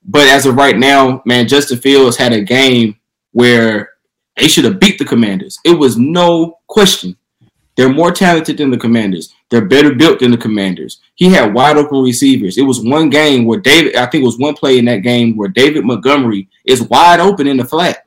[0.06, 2.98] but as of right now, man, Justin Fields had a game
[3.32, 3.90] where
[4.36, 5.60] they should have beat the Commanders.
[5.64, 7.16] It was no question.
[7.76, 9.34] They're more talented than the Commanders.
[9.50, 11.00] They're better built than the Commanders.
[11.16, 12.58] He had wide open receivers.
[12.58, 15.36] It was one game where David, I think it was one play in that game
[15.36, 18.06] where David Montgomery is wide open in the flat.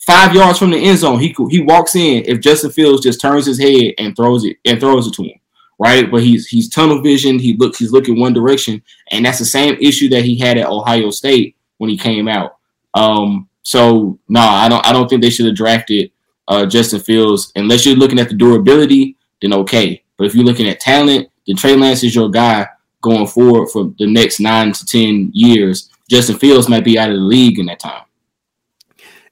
[0.00, 1.20] Five yards from the end zone.
[1.20, 4.80] He he walks in if Justin Fields just turns his head and throws it and
[4.80, 5.38] throws it to him.
[5.78, 6.10] Right?
[6.10, 7.38] But he's he's tunnel vision.
[7.38, 8.82] He looks he's looking one direction.
[9.10, 12.56] And that's the same issue that he had at Ohio State when he came out.
[12.94, 16.10] Um, so no, I don't I don't think they should have drafted
[16.48, 19.18] uh, Justin Fields unless you're looking at the durability.
[19.42, 22.66] Then okay, but if you're looking at talent, then Trey Lance is your guy
[23.02, 25.90] going forward for the next nine to ten years.
[26.08, 28.04] Justin Fields might be out of the league in that time.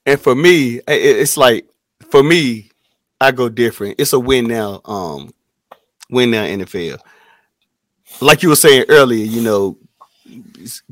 [0.05, 1.67] And for me, it's like
[2.11, 2.69] for me,
[3.19, 3.95] I go different.
[3.97, 5.33] It's a win now, um,
[6.11, 6.99] win now NFL.
[8.21, 9.79] Like you were saying earlier, you know,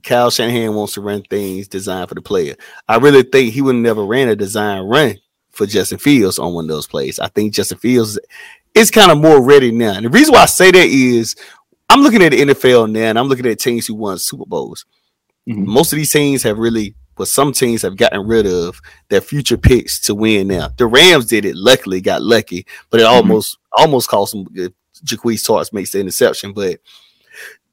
[0.03, 2.55] Kyle Shanahan wants to run things designed for the player.
[2.87, 5.15] I really think he would never ran a design run
[5.51, 7.19] for Justin Fields on one of those plays.
[7.19, 8.19] I think Justin Fields
[8.73, 9.93] is kind of more ready now.
[9.93, 11.35] And the reason why I say that is
[11.89, 14.85] I'm looking at the NFL now and I'm looking at teams who won Super Bowls.
[15.47, 15.65] Mhm.
[15.65, 19.57] Most of these teams have really, but some teams have gotten rid of their future
[19.57, 20.69] picks to win now.
[20.77, 24.69] The Rams did it, luckily got lucky, but it almost almost cost them uh,
[25.07, 26.51] Jaquez Tarts makes the interception.
[26.53, 26.79] But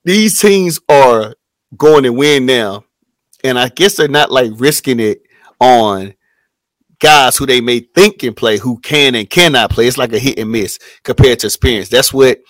[0.05, 1.35] these teams are
[1.77, 2.85] going to win now.
[3.45, 5.23] And I guess they're not like risking it
[5.61, 6.15] on
[7.01, 9.87] guys who they may think can play, who can and cannot play.
[9.87, 11.89] It's like a hit and miss compared to experience.
[11.89, 12.41] That's what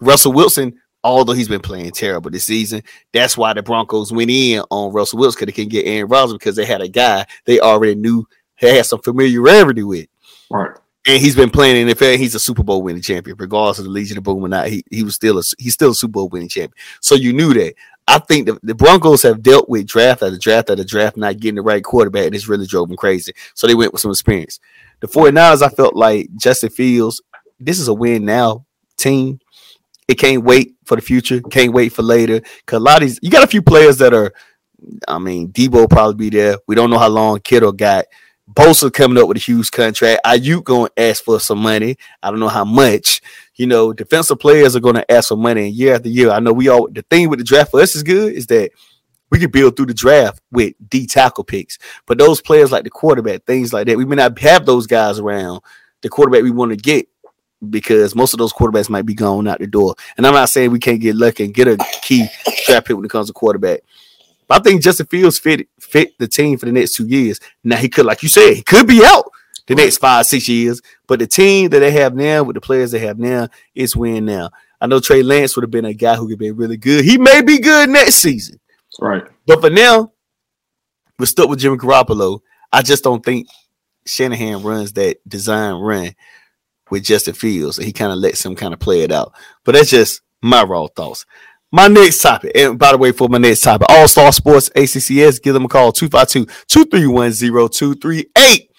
[0.00, 4.62] Russell Wilson, although he's been playing terrible this season, that's why the Broncos went in
[4.70, 7.60] on Russell Wilson because they can get Aaron Rodgers because they had a guy they
[7.60, 10.08] already knew had some familiarity with.
[10.50, 10.76] Right.
[11.06, 12.16] And he's been playing in the NFL.
[12.16, 14.68] He's a Super Bowl winning champion, regardless of the Legion of Boom or not.
[14.68, 16.74] He he was still a he's still a Super Bowl winning champion.
[17.00, 17.74] So you knew that.
[18.06, 21.56] I think the, the Broncos have dealt with draft after draft after draft, not getting
[21.56, 23.32] the right quarterback, and it's really drove them crazy.
[23.54, 24.60] So they went with some experience.
[25.00, 27.22] The 49ers, I felt like Justin Fields,
[27.58, 29.40] this is a win now team.
[30.06, 32.42] It can't wait for the future, can't wait for later.
[32.66, 34.32] Cause a lot of these, you got a few players that are,
[35.08, 36.58] I mean, Deebo probably be there.
[36.66, 38.04] We don't know how long Kittle got.
[38.52, 40.20] Bosa coming up with a huge contract.
[40.26, 41.96] Aiyuk going to ask for some money.
[42.22, 43.22] I don't know how much.
[43.56, 46.30] You know, defensive players are going to ask for money year after year.
[46.30, 48.70] I know we all the thing with the draft for us is good is that
[49.30, 51.78] we can build through the draft with D tackle picks.
[52.06, 55.18] But those players like the quarterback, things like that, we may not have those guys
[55.18, 55.60] around
[56.02, 57.08] the quarterback we want to get
[57.70, 59.94] because most of those quarterbacks might be gone out the door.
[60.16, 62.26] And I'm not saying we can't get lucky and get a key
[62.66, 63.80] draft pick when it comes to quarterback.
[64.46, 67.40] But I think Justin Fields fit fit the team for the next two years.
[67.62, 69.30] Now he could, like you said, he could be out
[69.66, 70.80] the next five, six years.
[71.06, 74.24] But the team that they have now, with the players they have now, is win
[74.24, 74.50] now.
[74.80, 77.04] I know Trey Lance would have been a guy who could be really good.
[77.04, 78.60] He may be good next season.
[79.00, 79.24] Right.
[79.46, 80.12] But for now,
[81.18, 82.40] we're stuck with Jimmy Garoppolo.
[82.72, 83.48] I just don't think
[84.06, 86.14] Shanahan runs that design run
[86.90, 87.78] with Justin Fields.
[87.78, 89.32] He kind of lets him kind of play it out.
[89.64, 91.24] But that's just my raw thoughts.
[91.72, 95.42] My next topic, and by the way, for my next topic, All Star Sports ACCS,
[95.42, 98.70] give them a call 252 231 0238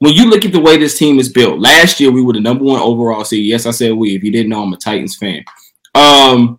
[0.00, 2.40] when you look at the way this team is built, last year we were the
[2.40, 3.46] number one overall seed.
[3.46, 4.16] Yes, I said we.
[4.16, 5.44] If you didn't know, I'm a Titans fan.
[5.94, 6.58] Um,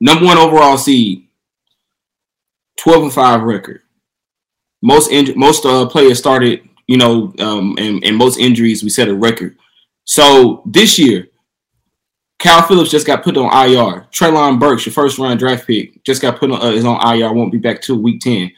[0.00, 1.28] number one overall seed,
[2.78, 3.82] 12 and 5 record.
[4.84, 9.08] Most inj- most uh, players started, you know, um, and, and most injuries we set
[9.08, 9.56] a record.
[10.04, 11.28] So this year,
[12.38, 14.06] Cal Phillips just got put on IR.
[14.12, 17.32] Treylon Burks, your first round draft pick, just got put on uh, is on IR.
[17.32, 18.52] Won't be back till week ten.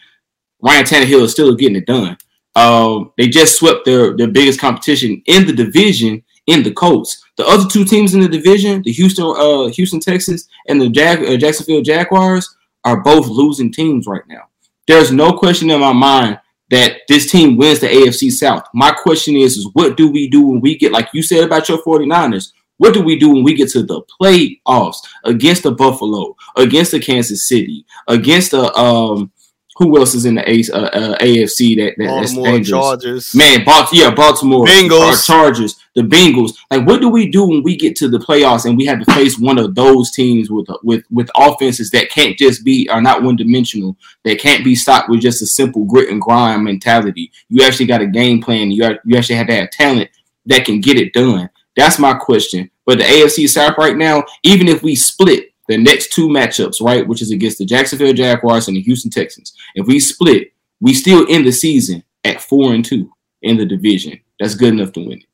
[0.60, 2.18] Ryan Tannehill is still getting it done.
[2.56, 7.24] Um, they just swept their their biggest competition in the division in the Colts.
[7.36, 11.24] The other two teams in the division, the Houston uh, Houston Texans and the Jag-
[11.24, 14.48] uh, Jacksonville Jaguars, are both losing teams right now.
[14.86, 18.64] There's no question in my mind that this team wins the AFC South.
[18.74, 21.68] My question is, is what do we do when we get, like you said about
[21.68, 26.36] your 49ers, what do we do when we get to the playoffs against the Buffalo,
[26.56, 29.32] against the Kansas City, against the um
[29.78, 32.68] who else is in the A, uh, uh, AFC that, that that's dangerous?
[32.68, 33.34] Chargers.
[33.34, 35.24] Man, Balt- yeah, Baltimore, Bengals.
[35.26, 36.52] Chargers, the Bengals.
[36.70, 39.12] Like, what do we do when we get to the playoffs and we have to
[39.14, 43.22] face one of those teams with with with offenses that can't just be are not
[43.22, 47.32] one dimensional, that can't be stopped with just a simple grit and grind mentality.
[47.48, 48.70] You actually got a game plan.
[48.70, 50.10] You are, you actually have to have talent
[50.44, 51.48] that can get it done.
[51.76, 52.70] That's my question.
[52.84, 57.08] But the AFC South right now, even if we split the next two matchups, right,
[57.08, 61.26] which is against the Jacksonville Jaguars and the Houston Texans, if we split, we still
[61.28, 63.10] end the season at four and two
[63.42, 64.20] in the division.
[64.38, 65.26] That's good enough to win it.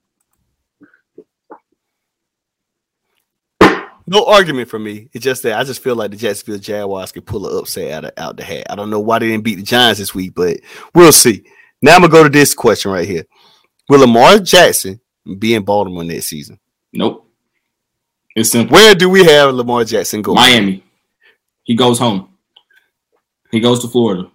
[4.07, 5.09] No argument for me.
[5.13, 8.05] It's just that I just feel like the Jacksonville Jaguars could pull an upset out
[8.05, 8.67] of, out the hat.
[8.69, 10.59] I don't know why they didn't beat the Giants this week, but
[10.95, 11.45] we'll see.
[11.81, 13.25] Now I'm gonna go to this question right here:
[13.89, 15.01] Will Lamar Jackson
[15.39, 16.59] be in Baltimore next season?
[16.93, 17.29] Nope.
[18.35, 18.75] It's simple.
[18.75, 20.37] Where do we have Lamar Jackson going?
[20.37, 20.85] Miami.
[21.65, 22.29] He goes home.
[23.51, 24.31] He goes to Florida.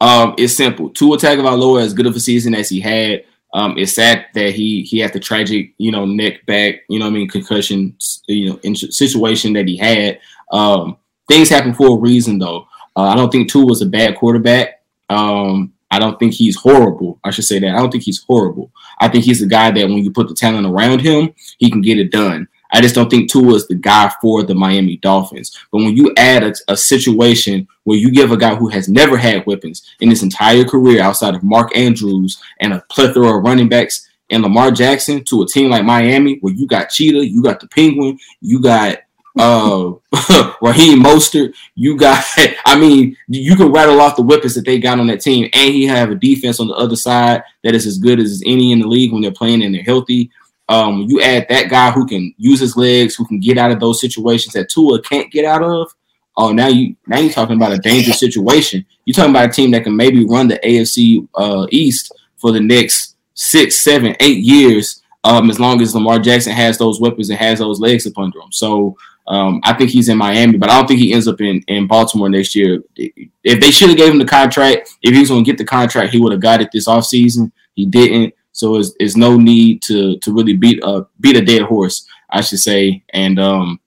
[0.00, 0.90] Um, it's simple.
[0.90, 4.82] Tua Tagovailoa, as good of a season as he had, um, it's sad that he
[4.82, 8.60] he had the tragic, you know, neck back, you know, I mean, concussion, you know,
[8.62, 10.20] in situation that he had.
[10.52, 10.96] Um,
[11.28, 12.66] things happen for a reason, though.
[12.96, 14.82] Uh, I don't think Tua was a bad quarterback.
[15.08, 17.20] Um, I don't think he's horrible.
[17.22, 17.74] I should say that.
[17.74, 18.72] I don't think he's horrible.
[18.98, 21.82] I think he's a guy that when you put the talent around him, he can
[21.82, 22.48] get it done.
[22.72, 25.56] I just don't think Tua is the guy for the Miami Dolphins.
[25.70, 29.16] But when you add a, a, situation where you give a guy who has never
[29.16, 33.68] had weapons in his entire career outside of Mark Andrews and a plethora of running
[33.68, 37.60] backs and Lamar Jackson to a team like Miami where you got Cheetah, you got
[37.60, 38.98] the Penguin, you got
[39.38, 39.92] uh
[40.60, 42.24] Raheem Mostert, you got
[42.66, 45.74] I mean, you can rattle off the weapons that they got on that team, and
[45.74, 48.80] he have a defense on the other side that is as good as any in
[48.80, 50.30] the league when they're playing and they're healthy.
[50.68, 53.80] Um, you add that guy who can use his legs, who can get out of
[53.80, 55.92] those situations that Tua can't get out of.
[56.36, 58.86] Oh, now you now you're talking about a dangerous situation.
[59.04, 62.60] You're talking about a team that can maybe run the AFC uh, East for the
[62.60, 67.38] next six, seven, eight years, um, as long as Lamar Jackson has those weapons and
[67.38, 68.50] has those legs up under him.
[68.50, 68.96] So
[69.26, 71.86] um, I think he's in Miami, but I don't think he ends up in, in
[71.86, 72.82] Baltimore next year.
[72.96, 75.64] If they should have gave him the contract, if he was going to get the
[75.64, 77.52] contract, he would have got it this offseason.
[77.74, 78.34] He didn't.
[78.52, 82.42] So it's, it's no need to to really beat a beat a dead horse, I
[82.42, 83.80] should say, and um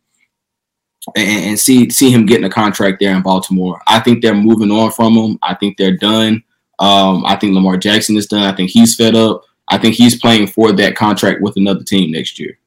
[1.15, 3.81] and, and see see him getting a contract there in Baltimore.
[3.87, 5.39] I think they're moving on from him.
[5.41, 6.43] I think they're done.
[6.79, 8.43] Um, I think Lamar Jackson is done.
[8.43, 9.43] I think he's fed up.
[9.67, 12.57] I think he's playing for that contract with another team next year.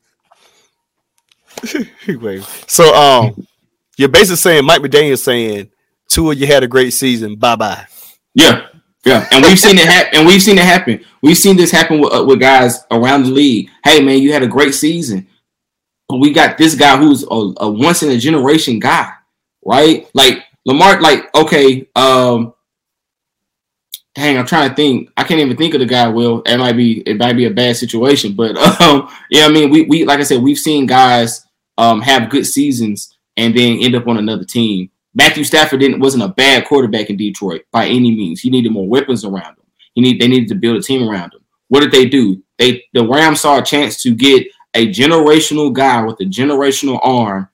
[2.09, 2.43] Wait.
[2.67, 3.47] So um
[3.97, 5.71] you're basically saying Mike McDaniel saying
[6.09, 7.37] Tua, you had a great season.
[7.37, 7.87] Bye bye.
[8.35, 8.67] Yeah,
[9.09, 10.19] yeah, and we've seen it happen.
[10.19, 11.05] And we've seen it happen.
[11.23, 13.71] We've seen this happen with, uh, with guys around the league.
[13.83, 15.27] Hey, man, you had a great season,
[16.09, 19.11] but we got this guy who's a, a once in a generation guy,
[19.65, 20.07] right?
[20.13, 21.01] Like Lamar.
[21.01, 22.53] Like, okay, um,
[24.15, 25.11] dang, I'm trying to think.
[25.17, 26.09] I can't even think of the guy.
[26.09, 29.71] Will it might be it might be a bad situation, but um, yeah, I mean,
[29.71, 31.47] we we like I said, we've seen guys
[31.79, 34.91] um have good seasons and then end up on another team.
[35.19, 38.41] Matthew Stafford didn't wasn't a bad quarterback in Detroit by any means.
[38.41, 39.67] He needed more weapons around him.
[39.95, 41.41] He need they needed to build a team around him.
[41.67, 42.41] What did they do?
[42.57, 47.49] They the Rams saw a chance to get a generational guy with a generational arm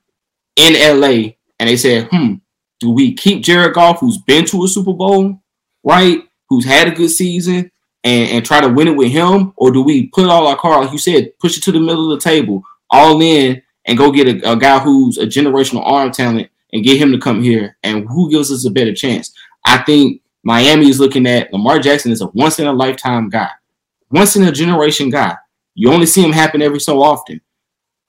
[0.56, 2.34] in LA, and they said, "Hmm,
[2.80, 5.40] do we keep Jared Goff, who's been to a Super Bowl,
[5.82, 6.22] right?
[6.50, 7.70] Who's had a good season,
[8.04, 10.86] and, and try to win it with him, or do we put all our cards,
[10.86, 14.12] like you said, push it to the middle of the table, all in, and go
[14.12, 17.78] get a, a guy who's a generational arm talent and get him to come here?
[17.82, 19.32] And who gives us a better chance?
[19.64, 23.48] I think Miami is looking at Lamar Jackson as a once in a lifetime guy,
[24.10, 25.36] once in a generation guy.
[25.74, 27.40] You only see him happen every so often.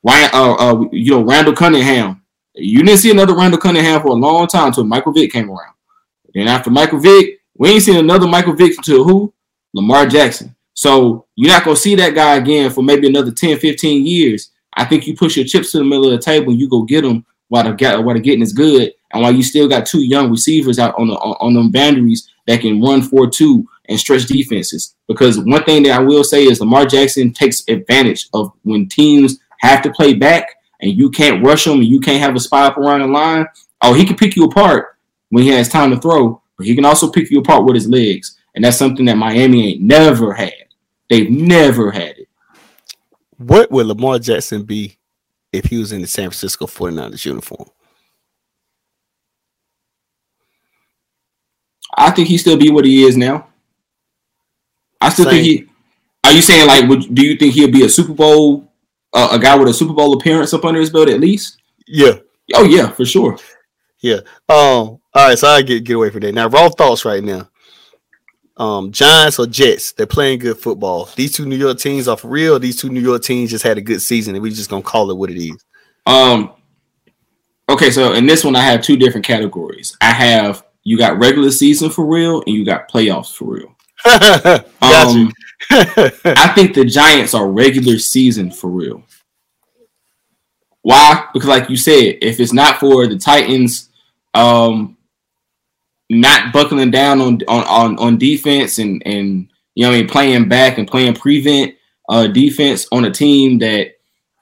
[0.01, 2.21] Why, uh, uh, you know, Randall Cunningham.
[2.53, 5.73] You didn't see another Randall Cunningham for a long time until Michael Vick came around.
[6.33, 9.33] Then after Michael Vick, we ain't seen another Michael Vick until who?
[9.73, 10.55] Lamar Jackson.
[10.73, 14.51] So you're not gonna see that guy again for maybe another 10, 15 years.
[14.73, 16.83] I think you push your chips to the middle of the table and you go
[16.83, 20.03] get them while the while the getting is good, and while you still got two
[20.03, 24.25] young receivers out on the on them boundaries that can run for two and stretch
[24.25, 24.95] defenses.
[25.07, 29.39] Because one thing that I will say is Lamar Jackson takes advantage of when teams
[29.59, 30.49] have to play back
[30.81, 33.45] and you can't rush them and you can't have a spy up around the line.
[33.81, 34.97] Oh, he can pick you apart
[35.29, 37.87] when he has time to throw, but he can also pick you apart with his
[37.87, 38.37] legs.
[38.53, 40.53] And that's something that Miami ain't never had.
[41.09, 42.29] They've never had it.
[43.37, 44.97] What would Lamar Jackson be
[45.57, 47.69] if he was in the San Francisco 49ers uniform?
[51.97, 53.47] I think he still be what he is now.
[54.99, 55.33] I still Same.
[55.33, 55.67] think he.
[56.23, 56.89] Are you saying like?
[56.89, 58.71] Would do you think he'll be a Super Bowl,
[59.13, 61.61] uh, a guy with a Super Bowl appearance up under his belt at least?
[61.87, 62.17] Yeah.
[62.53, 63.37] Oh yeah, for sure.
[63.99, 64.19] Yeah.
[64.49, 64.99] Um.
[64.99, 65.37] All right.
[65.37, 66.33] So I get get away from that.
[66.33, 67.49] Now, raw thoughts right now.
[68.57, 69.91] Um, Giants or Jets?
[69.91, 71.09] They're playing good football.
[71.15, 72.57] These two New York teams are for real.
[72.57, 75.11] These two New York teams just had a good season, and we're just gonna call
[75.11, 75.63] it what it is.
[76.05, 76.51] Um.
[77.67, 79.97] Okay, so in this one, I have two different categories.
[79.99, 83.75] I have you got regular season for real, and you got playoffs for real.
[84.81, 85.33] um,
[85.71, 89.03] I think the Giants are regular season for real.
[90.83, 91.27] Why?
[91.33, 93.89] Because, like you said, if it's not for the Titans,
[94.35, 94.94] um,
[96.09, 100.47] not buckling down on on on, on defense and and you know I mean playing
[100.47, 101.75] back and playing prevent
[102.09, 103.91] uh, defense on a team that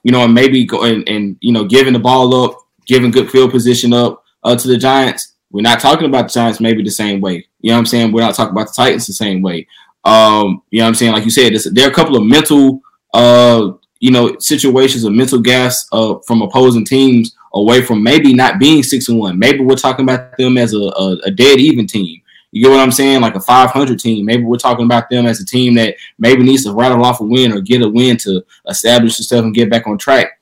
[0.03, 3.31] you know and maybe go and, and you know giving the ball up, giving good
[3.31, 6.91] field position up uh, to the Giants we're not talking about the Giants maybe the
[6.91, 7.47] same way.
[7.61, 8.11] You know what I'm saying?
[8.11, 9.67] We're not talking about the Titans the same way.
[10.03, 11.13] Um, you know what I'm saying?
[11.13, 12.81] Like you said, there are a couple of mental,
[13.13, 18.59] uh, you know, situations of mental gas uh, from opposing teams away from maybe not
[18.59, 19.37] being six and one.
[19.37, 22.21] Maybe we're talking about them as a, a, a dead even team.
[22.51, 23.21] You get what I'm saying?
[23.21, 24.25] Like a 500 team.
[24.25, 27.23] Maybe we're talking about them as a team that maybe needs to rattle off a
[27.23, 30.39] win or get a win to establish themselves and get back on track.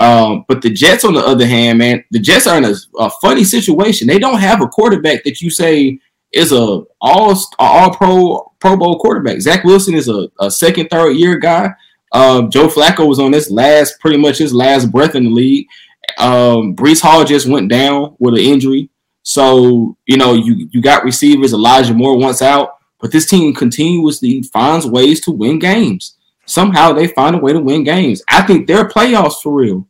[0.00, 3.10] Um, but the Jets, on the other hand, man, the Jets are in a, a,
[3.20, 4.08] funny situation.
[4.08, 5.98] They don't have a quarterback that you say
[6.32, 9.40] is a all all pro Pro Bowl quarterback.
[9.40, 11.70] Zach Wilson is a, a second, third year guy.
[12.12, 15.66] Um, Joe Flacco was on this last, pretty much his last breath in the league.
[16.18, 18.90] Um, Breece Hall just went down with an injury,
[19.22, 21.52] so you know you you got receivers.
[21.52, 27.08] Elijah Moore once out, but this team continuously finds ways to win games somehow they
[27.08, 28.22] find a way to win games.
[28.28, 29.86] I think they're playoffs for real.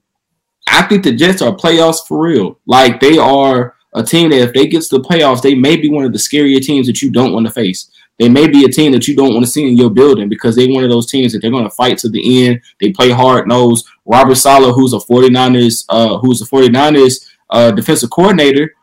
[0.68, 2.58] I think the Jets are playoffs for real.
[2.66, 5.90] Like they are a team that if they get to the playoffs, they may be
[5.90, 7.90] one of the scarier teams that you don't want to face.
[8.18, 10.54] They may be a team that you don't want to see in your building because
[10.54, 12.60] they're one of those teams that they're going to fight to the end.
[12.80, 13.84] They play hard nose.
[14.04, 18.74] Robert Saleh, who's a 49ers, uh, who's a 49ers uh, defensive coordinator,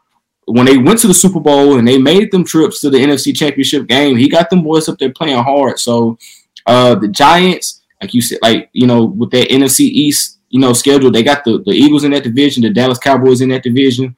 [0.50, 3.36] when they went to the Super Bowl and they made them trips to the NFC
[3.36, 5.80] Championship game, he got them boys up there playing hard.
[5.80, 6.18] So
[6.66, 10.74] uh, the Giants, like you said, like you know, with that NFC East, you know,
[10.74, 14.16] schedule, they got the the Eagles in that division, the Dallas Cowboys in that division.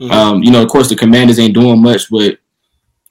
[0.00, 0.10] Mm-hmm.
[0.10, 2.38] Um, you know, of course, the Commanders ain't doing much, but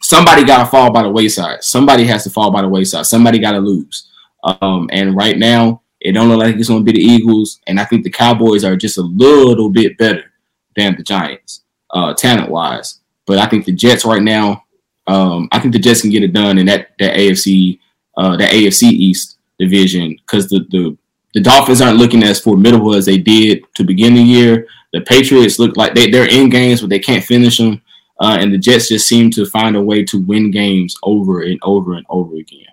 [0.02, 1.64] somebody got to fall by the wayside.
[1.64, 3.06] Somebody has to fall by the wayside.
[3.06, 4.10] Somebody got to lose.
[4.44, 7.80] Um, and right now, it don't look like it's going to be the Eagles, and
[7.80, 10.32] I think the Cowboys are just a little bit better
[10.76, 13.02] than the Giants, uh, talent wise.
[13.26, 14.64] But I think the Jets right now,
[15.08, 17.80] um, I think the Jets can get it done, in that that AFC
[18.16, 20.98] uh, the AFC East division because the, the
[21.34, 24.68] the Dolphins aren't looking as formidable as they did to begin the year.
[24.94, 27.82] The Patriots look like they, they're in games, but they can't finish them.
[28.20, 31.60] Uh, and the Jets just seem to find a way to win games over and
[31.64, 32.66] over and over again.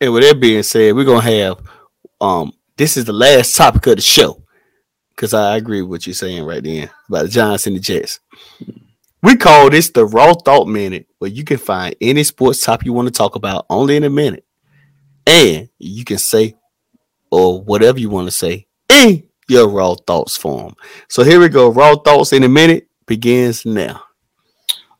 [0.00, 1.60] And with that being said, we're gonna have
[2.20, 4.42] um this is the last topic of the show
[5.10, 8.20] because I agree with what you're saying right then about the Giants and the Jets.
[9.22, 12.92] We call this the Raw Thought Minute, where you can find any sports topic you
[12.92, 14.44] want to talk about only in a minute.
[15.26, 16.54] And you can say
[17.30, 20.74] or whatever you want to say in your raw thoughts form.
[21.08, 21.70] So here we go.
[21.70, 24.02] Raw thoughts in a minute begins now.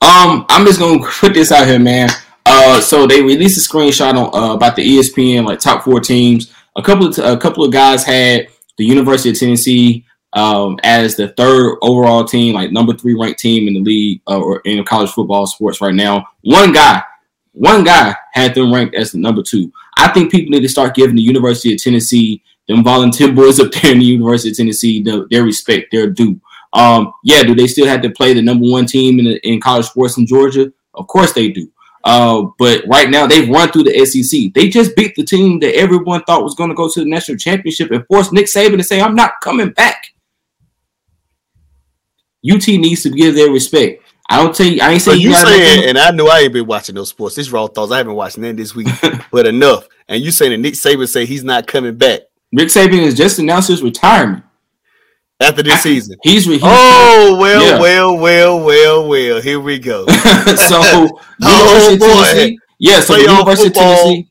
[0.01, 2.09] Um, I'm just gonna put this out here, man.
[2.47, 6.53] Uh, so they released a screenshot on uh, about the ESPN like top four teams.
[6.77, 11.17] A couple of t- a couple of guys had the University of Tennessee um, as
[11.17, 14.83] the third overall team, like number three ranked team in the league uh, or in
[14.85, 16.27] college football sports right now.
[16.43, 17.03] One guy,
[17.53, 19.73] one guy had them ranked as the number two.
[19.99, 23.73] I think people need to start giving the University of Tennessee them volunteer boys up
[23.73, 26.41] there in the University of Tennessee, the, their respect, their due.
[26.73, 29.61] Um, yeah, do they still have to play the number one team in, the, in
[29.61, 30.73] college sports in Georgia?
[30.95, 31.71] Of course they do.
[32.05, 34.53] Uh, but right now they've run through the SEC.
[34.55, 37.39] They just beat the team that everyone thought was going to go to the national
[37.39, 40.07] championship and forced Nick Saban to say, "I'm not coming back."
[42.49, 44.03] UT needs to give their respect.
[44.31, 44.81] I don't tell you.
[44.81, 47.09] I ain't saying So you gotta saying, and I know I ain't been watching those
[47.09, 47.35] sports.
[47.35, 47.93] This raw thoughts.
[47.93, 48.89] I haven't watched none this week,
[49.33, 49.89] but enough.
[50.07, 53.39] And you saying that Nick Saban say he's not coming back Nick Saban has just
[53.39, 54.45] announced his retirement.
[55.41, 56.17] After this season.
[56.23, 57.81] He's, he's Oh well, Yeah.
[57.81, 59.41] well, well, well, well.
[59.41, 60.07] Here we go.
[60.07, 60.81] so
[61.43, 62.07] Oh, University of boy.
[62.07, 62.59] Tennessee.
[62.79, 63.97] Yeah, so Playoff University of football.
[64.05, 64.31] Tennessee.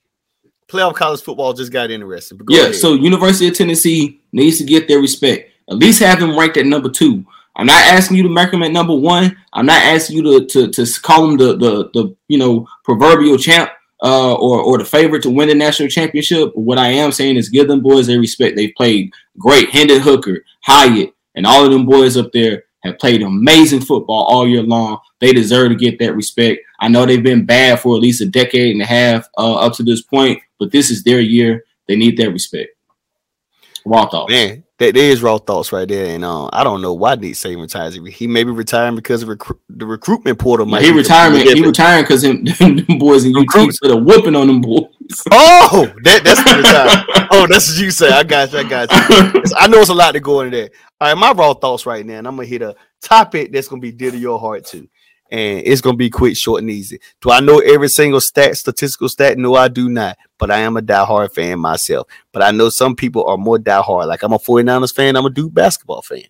[0.67, 2.39] Playoff college football just got interesting.
[2.49, 2.75] Yeah, ahead.
[2.75, 5.51] so University of Tennessee needs to get their respect.
[5.69, 7.25] At least have him ranked at number two.
[7.55, 9.35] I'm not asking you to mark him at number one.
[9.53, 13.37] I'm not asking you to to, to call him the, the the you know proverbial
[13.37, 13.71] champ
[14.03, 16.51] uh, or or the favorite to win the national championship.
[16.55, 18.55] What I am saying is give them boys their respect.
[18.55, 19.69] They've played great.
[19.69, 24.47] Hendon Hooker, Hyatt, and all of them boys up there have played amazing football all
[24.47, 24.99] year long.
[25.19, 26.61] They deserve to get that respect.
[26.79, 29.73] I know they've been bad for at least a decade and a half uh, up
[29.73, 31.63] to this point, but this is their year.
[31.87, 32.69] They need that respect.
[33.85, 34.31] Raw thoughts.
[34.31, 36.05] man, that is raw thoughts right there.
[36.13, 37.95] And um, I don't know why Nick Saban retires.
[37.95, 40.65] He may be retiring because of recru- the recruitment portal.
[40.65, 41.43] Might he be retirement.
[41.43, 44.85] He retiring because him them boys in UT put a whooping on them boys.
[45.31, 47.27] Oh, that, that's the retire.
[47.31, 48.09] oh, that's what you say.
[48.09, 48.59] I got you.
[48.59, 49.43] I got you.
[49.57, 50.69] I know it's a lot to go into there.
[51.01, 53.81] All right, my raw thoughts right now, and I'm gonna hit a topic that's gonna
[53.81, 54.87] be dear to your heart too,
[55.29, 56.99] and it's gonna be quick, short, and easy.
[57.21, 59.37] Do I know every single stat, statistical stat?
[59.37, 60.17] No, I do not.
[60.37, 62.07] But I am a diehard fan myself.
[62.31, 64.07] But I know some people are more diehard.
[64.07, 65.15] Like I'm a 49ers fan.
[65.15, 66.23] I'm a Duke basketball fan.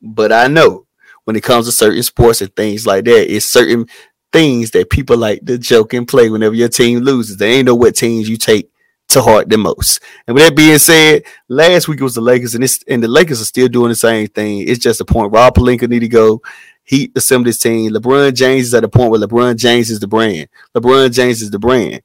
[0.00, 0.86] But I know
[1.24, 3.86] when it comes to certain sports and things like that, it's certain
[4.32, 7.36] things that people like to joke and play whenever your team loses.
[7.36, 8.70] They ain't know what teams you take
[9.08, 10.00] to heart the most.
[10.26, 13.08] And with that being said, last week it was the Lakers, and it's and the
[13.08, 14.66] Lakers are still doing the same thing.
[14.68, 15.32] It's just a point.
[15.32, 16.42] Rob Pelinka need to go.
[16.88, 17.92] He assembled his team.
[17.92, 20.48] LeBron James is at a point where LeBron James is the brand.
[20.74, 22.00] LeBron James is the brand.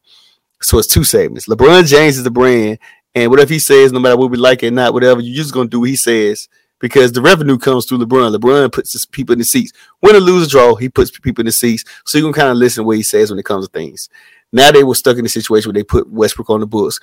[0.61, 1.47] So it's two segments.
[1.47, 2.79] LeBron James is the brand,
[3.15, 5.53] and whatever he says, no matter what we like it or not, whatever you're just
[5.53, 8.35] gonna do what he says because the revenue comes through LeBron.
[8.35, 9.71] LeBron puts people in the seats.
[10.01, 11.85] Win or lose or draw, he puts people in the seats.
[12.05, 14.09] So you can kind of listen to what he says when it comes to things.
[14.51, 16.99] Now they were stuck in a situation where they put Westbrook on the books.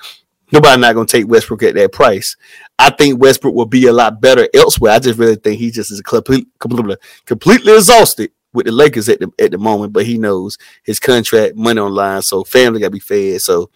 [0.51, 2.35] Nobody not gonna take Westbrook at that price.
[2.77, 4.93] I think Westbrook will be a lot better elsewhere.
[4.93, 9.19] I just really think he just is complete, completely, completely exhausted with the Lakers at
[9.19, 9.93] the at the moment.
[9.93, 13.41] But he knows his contract, money on line, so family got to be fed.
[13.41, 13.69] So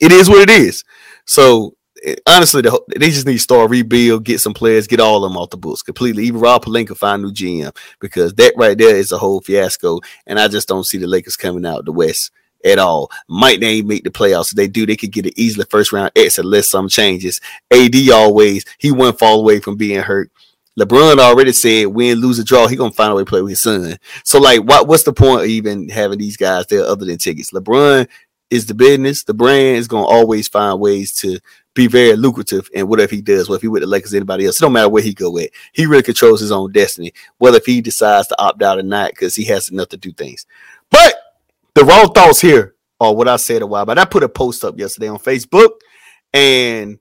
[0.00, 0.84] it is what it is.
[1.24, 5.24] So eh, honestly, the, they just need to start rebuild, get some players, get all
[5.24, 6.24] of them off the books completely.
[6.24, 10.00] Even Rob Pelinka find new GM because that right there is a whole fiasco.
[10.26, 12.30] And I just don't see the Lakers coming out the West
[12.64, 13.10] at all.
[13.28, 14.50] Might they make the playoffs?
[14.50, 17.40] If they do, they could get it easily first round exit unless some changes.
[17.70, 20.30] AD always he wouldn't fall away from being hurt.
[20.78, 23.50] LeBron already said win, lose, or draw, he gonna find a way to play with
[23.50, 23.98] his son.
[24.24, 27.50] So like, what what's the point of even having these guys there other than tickets?
[27.50, 28.06] LeBron
[28.50, 29.24] is the business.
[29.24, 31.38] The brand is gonna always find ways to
[31.74, 33.48] be very lucrative and whatever he does.
[33.48, 35.50] Whether if he with the Lakers, anybody else, it don't matter where he go at.
[35.72, 37.12] He really controls his own destiny.
[37.38, 40.12] Whether if he decides to opt out or not, because he has enough to do
[40.12, 40.46] things.
[40.90, 41.16] But
[41.78, 43.98] the raw thoughts here are what I said a while back.
[43.98, 45.70] I put a post up yesterday on Facebook,
[46.32, 46.98] and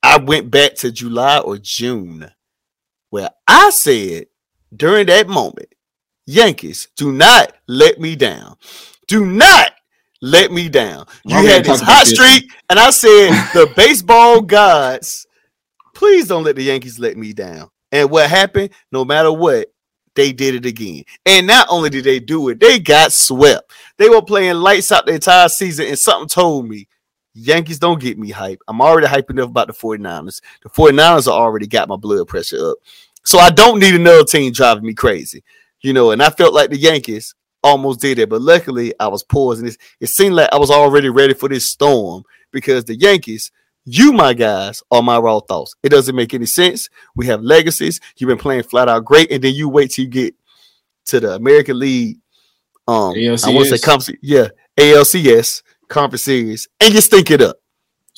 [0.00, 2.30] I went back to July or June,
[3.10, 4.26] where I said
[4.74, 5.74] during that moment,
[6.24, 8.54] Yankees, do not let me down.
[9.08, 9.72] Do not
[10.20, 11.06] let me down.
[11.24, 15.26] You Why had this hot streak, and I said the baseball gods,
[15.96, 17.70] please don't let the Yankees let me down.
[17.90, 18.70] And what happened?
[18.92, 19.72] No matter what,
[20.14, 21.04] they did it again.
[21.24, 23.72] And not only did they do it, they got swept.
[23.96, 26.88] They were playing lights out the entire season, and something told me
[27.34, 28.60] Yankees don't get me hype.
[28.68, 30.40] I'm already hyped enough about the 49ers.
[30.62, 32.76] The 49ers are already got my blood pressure up.
[33.24, 35.42] So I don't need another team driving me crazy.
[35.80, 39.22] You know, and I felt like the Yankees almost did it, but luckily I was
[39.22, 39.70] pausing.
[40.00, 43.50] It seemed like I was already ready for this storm because the Yankees,
[43.84, 45.74] you, my guys, are my raw thoughts.
[45.82, 46.88] It doesn't make any sense.
[47.16, 48.00] We have legacies.
[48.16, 50.34] You've been playing flat out great, and then you wait till you get
[51.06, 52.18] to the American League.
[52.88, 53.82] Um, I want to say ALCS.
[53.82, 57.56] conference, yeah, ALCS conference series, and you stink it up.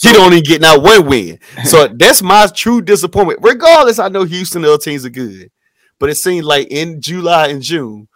[0.02, 1.38] You So- don't even get now one win.
[1.64, 3.40] So that's my true disappointment.
[3.42, 5.50] Regardless, I know Houston other teams are good,
[5.98, 8.08] but it seemed like in July and June,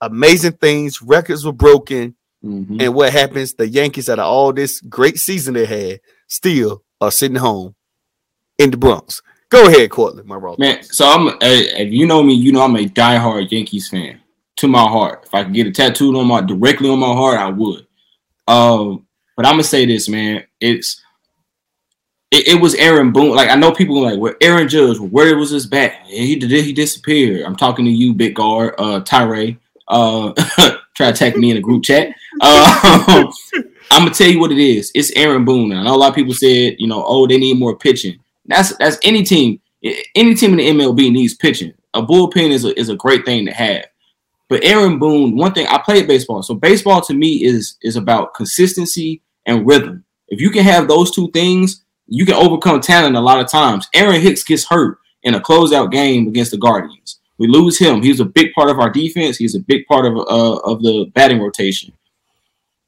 [0.00, 2.82] amazing things, records were broken, Mhm.
[2.82, 3.54] and what happens?
[3.54, 6.00] The Yankees, out of all this great season they had,
[6.32, 7.74] still are sitting home
[8.58, 9.22] in the Bronx.
[9.50, 10.56] Go ahead, Cortland, my raw.
[10.58, 14.20] Man, so I'm if you know me, you know I'm a diehard Yankees fan
[14.56, 15.24] to my heart.
[15.26, 17.86] If I could get a tattooed on my directly on my heart, I would.
[18.48, 19.06] Um,
[19.36, 20.44] but I'm gonna say this, man.
[20.58, 21.02] It's
[22.30, 23.36] it, it, was Aaron Boone.
[23.36, 26.06] Like I know people like, where Aaron Judge, where was his bat?
[26.06, 27.42] He did he disappeared.
[27.44, 29.58] I'm talking to you, big guard, uh, Tyree.
[29.86, 30.32] Uh,
[30.96, 32.14] try to tag me in a group chat.
[32.40, 33.30] Uh,
[33.92, 34.90] I'm gonna tell you what it is.
[34.94, 35.70] It's Aaron Boone.
[35.72, 38.18] I know a lot of people said, you know, oh, they need more pitching.
[38.46, 39.60] That's that's any team.
[40.14, 41.74] Any team in the MLB needs pitching.
[41.92, 43.84] A bullpen is a, is a great thing to have.
[44.48, 48.32] But Aaron Boone, one thing I played baseball, so baseball to me is is about
[48.32, 50.04] consistency and rhythm.
[50.28, 53.86] If you can have those two things, you can overcome talent a lot of times.
[53.94, 57.20] Aaron Hicks gets hurt in a closeout game against the Guardians.
[57.36, 58.02] We lose him.
[58.02, 59.36] He's a big part of our defense.
[59.36, 61.92] He's a big part of uh, of the batting rotation.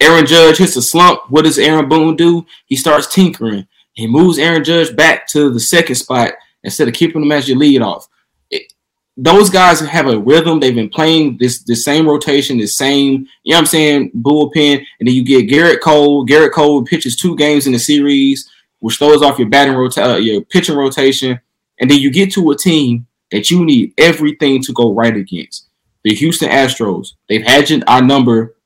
[0.00, 1.22] Aaron Judge hits a slump.
[1.30, 2.46] What does Aaron Boone do?
[2.66, 3.66] He starts tinkering.
[3.92, 6.32] He moves Aaron Judge back to the second spot
[6.62, 8.08] instead of keeping him as your lead off.
[8.50, 8.72] It,
[9.16, 10.58] those guys have a rhythm.
[10.58, 14.78] They've been playing this the same rotation, the same, you know what I'm saying, bullpen.
[14.98, 16.26] And then you get Gerrit Cole.
[16.26, 18.50] Gerrit Cole pitches two games in the series
[18.84, 21.40] which throws off your batting rotation, uh, your pitching rotation,
[21.80, 25.68] and then you get to a team that you need everything to go right against.
[26.02, 28.56] The Houston Astros, they've had our number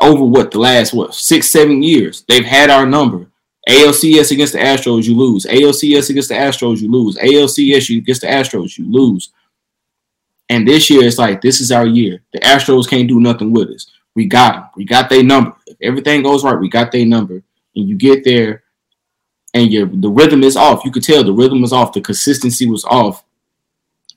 [0.00, 2.24] over what the last what six, seven years.
[2.28, 3.26] They've had our number.
[3.68, 5.46] ALCS against the Astros, you lose.
[5.46, 7.16] ALCS against the Astros, you lose.
[7.16, 9.32] ALCS against the Astros, you lose.
[10.48, 12.22] And this year, it's like this is our year.
[12.32, 13.90] The Astros can't do nothing with us.
[14.14, 14.64] We got them.
[14.76, 15.54] We got their number.
[15.66, 17.42] If everything goes right, we got their number.
[17.74, 18.64] And you get there,
[19.54, 20.84] and your the rhythm is off.
[20.84, 23.24] You could tell the rhythm was off, the consistency was off,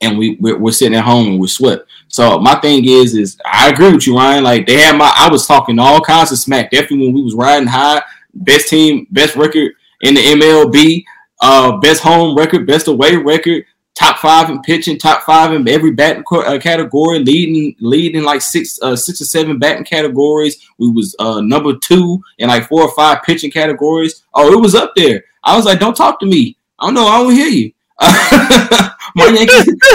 [0.01, 1.87] and we we're, we're sitting at home and we're swept.
[2.07, 4.43] So my thing is, is I agree with you, Ryan.
[4.43, 6.71] Like they had my, I was talking all kinds of smack.
[6.71, 8.01] Definitely when we was riding high,
[8.33, 11.03] best team, best record in the MLB,
[11.41, 13.65] uh, best home record, best away record
[13.95, 18.41] top five in pitching, top five in every batting uh, category, leading leading in like
[18.41, 20.67] six uh, six or seven batting categories.
[20.77, 24.23] We was uh, number two in like four or five pitching categories.
[24.33, 25.23] Oh, it was up there.
[25.43, 26.57] I was like, don't talk to me.
[26.79, 27.07] I don't know.
[27.07, 27.71] I don't hear you.
[29.15, 29.67] my Yankees,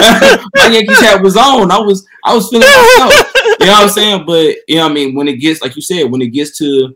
[0.55, 1.71] my Yankees hat was on.
[1.71, 3.31] I was, I was feeling myself.
[3.59, 4.25] You know what I'm saying?
[4.25, 6.95] But you know, I mean, when it gets, like you said, when it gets to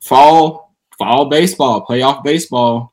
[0.00, 2.92] fall, fall baseball, playoff baseball,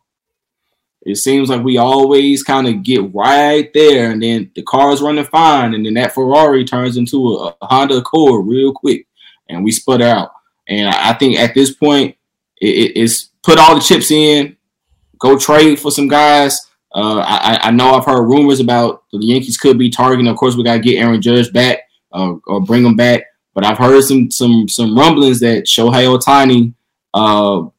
[1.02, 5.26] it seems like we always kind of get right there, and then the car's running
[5.26, 9.08] fine, and then that Ferrari turns into a, a Honda Accord real quick,
[9.48, 10.32] and we split out.
[10.68, 12.16] And I, I think at this point,
[12.60, 14.58] it, it's put all the chips in,
[15.20, 16.67] go trade for some guys.
[16.94, 20.28] Uh, I, I, know I've heard rumors about the Yankees could be targeting.
[20.28, 21.80] Of course, we got to get Aaron Judge back
[22.14, 23.24] uh, or bring him back.
[23.54, 26.74] But I've heard some some some rumblings that Shohei Ohtani
[27.14, 27.70] uh,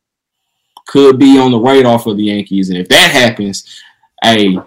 [0.86, 2.68] could be on the radar for the Yankees.
[2.68, 3.82] And if that happens,
[4.22, 4.58] hey,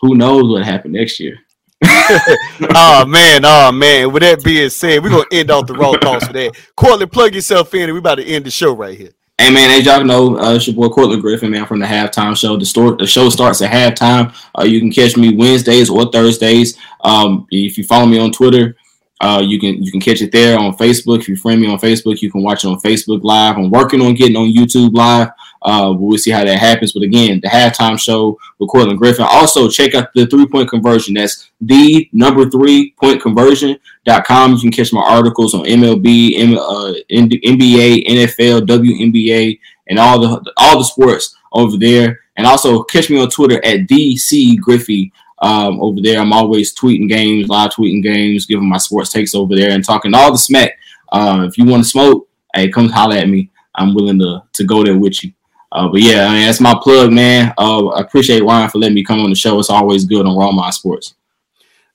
[0.00, 1.38] who knows what happened next year?
[1.82, 4.12] oh man, oh man.
[4.12, 6.52] With that being said, we're gonna end off the raw thoughts for that.
[6.76, 9.12] Cortland, plug yourself in, and we about to end the show right here.
[9.36, 12.36] Hey man, as y'all know, uh, it's your boy Cortland Griffin, man, from the halftime
[12.36, 12.56] show.
[12.56, 14.32] The store, the show starts at halftime.
[14.56, 16.78] Uh, you can catch me Wednesdays or Thursdays.
[17.00, 18.76] Um, if you follow me on Twitter,
[19.24, 21.20] uh, you can you can catch it there on Facebook.
[21.20, 23.56] If you friend me on Facebook, you can watch it on Facebook Live.
[23.56, 25.28] I'm working on getting on YouTube Live.
[25.62, 26.92] Uh, we'll see how that happens.
[26.92, 29.24] But again, the halftime show with Cortland Griffin.
[29.26, 31.14] Also, check out the three point conversion.
[31.14, 34.52] That's the number three point conversion.com.
[34.52, 39.58] You can catch my articles on MLB, M, uh, NBA, NFL, WNBA,
[39.88, 42.20] and all the all the sports over there.
[42.36, 45.12] And also catch me on Twitter at DC Griffey
[45.44, 46.18] um, over there.
[46.18, 50.14] I'm always tweeting games, live tweeting games, giving my sports takes over there, and talking
[50.14, 50.72] all the smack.
[51.12, 53.50] Uh, if you want to smoke, hey, come holler at me.
[53.74, 55.32] I'm willing to to go there with you.
[55.70, 57.52] Uh, but yeah, I mean, that's my plug, man.
[57.58, 59.58] Uh, I appreciate Ryan for letting me come on the show.
[59.58, 61.14] It's always good on Raw Mind Sports.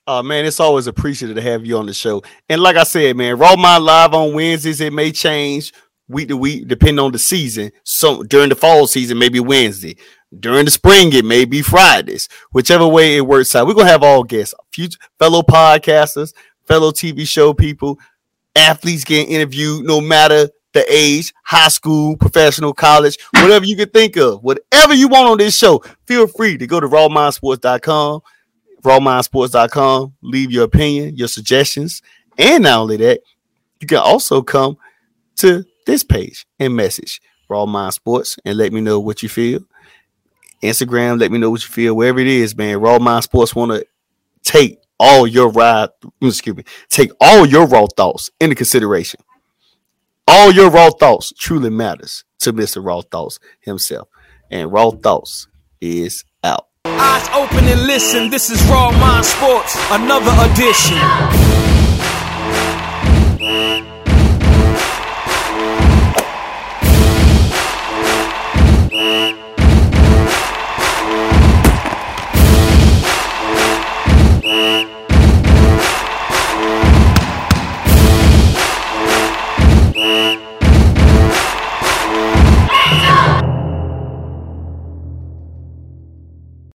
[0.06, 2.22] Uh, man, it's always appreciated to have you on the show.
[2.48, 4.80] And like I said, man, Raw Mind Live on Wednesdays.
[4.80, 5.72] It may change
[6.08, 7.72] week to week, depending on the season.
[7.84, 9.96] So during the fall season, maybe Wednesday.
[10.38, 12.28] During the spring, it may be Fridays.
[12.52, 16.32] Whichever way it works out, we're gonna have all guests, future fellow podcasters,
[16.66, 17.98] fellow TV show people,
[18.54, 24.16] athletes getting interviewed, no matter the age, high school, professional, college, whatever you can think
[24.16, 25.82] of, whatever you want on this show.
[26.06, 28.20] Feel free to go to rawmindsports.com,
[28.82, 32.02] rawmindsports.com, leave your opinion, your suggestions,
[32.38, 33.20] and not only that,
[33.80, 34.76] you can also come
[35.36, 39.60] to this page and message Raw Mind Sports and let me know what you feel.
[40.62, 41.94] Instagram, let me know what you feel.
[41.94, 42.80] Wherever it is, man.
[42.80, 43.86] Raw Mind Sports want to
[44.42, 45.88] take all your ride,
[46.20, 49.20] excuse me, take all your raw thoughts into consideration.
[50.28, 52.84] All your raw thoughts truly matters to Mr.
[52.84, 54.08] Raw Thoughts himself.
[54.50, 55.48] And Raw Thoughts
[55.80, 56.68] is out.
[56.84, 58.30] Eyes open and listen.
[58.30, 60.98] This is Raw Mind Sports, another edition.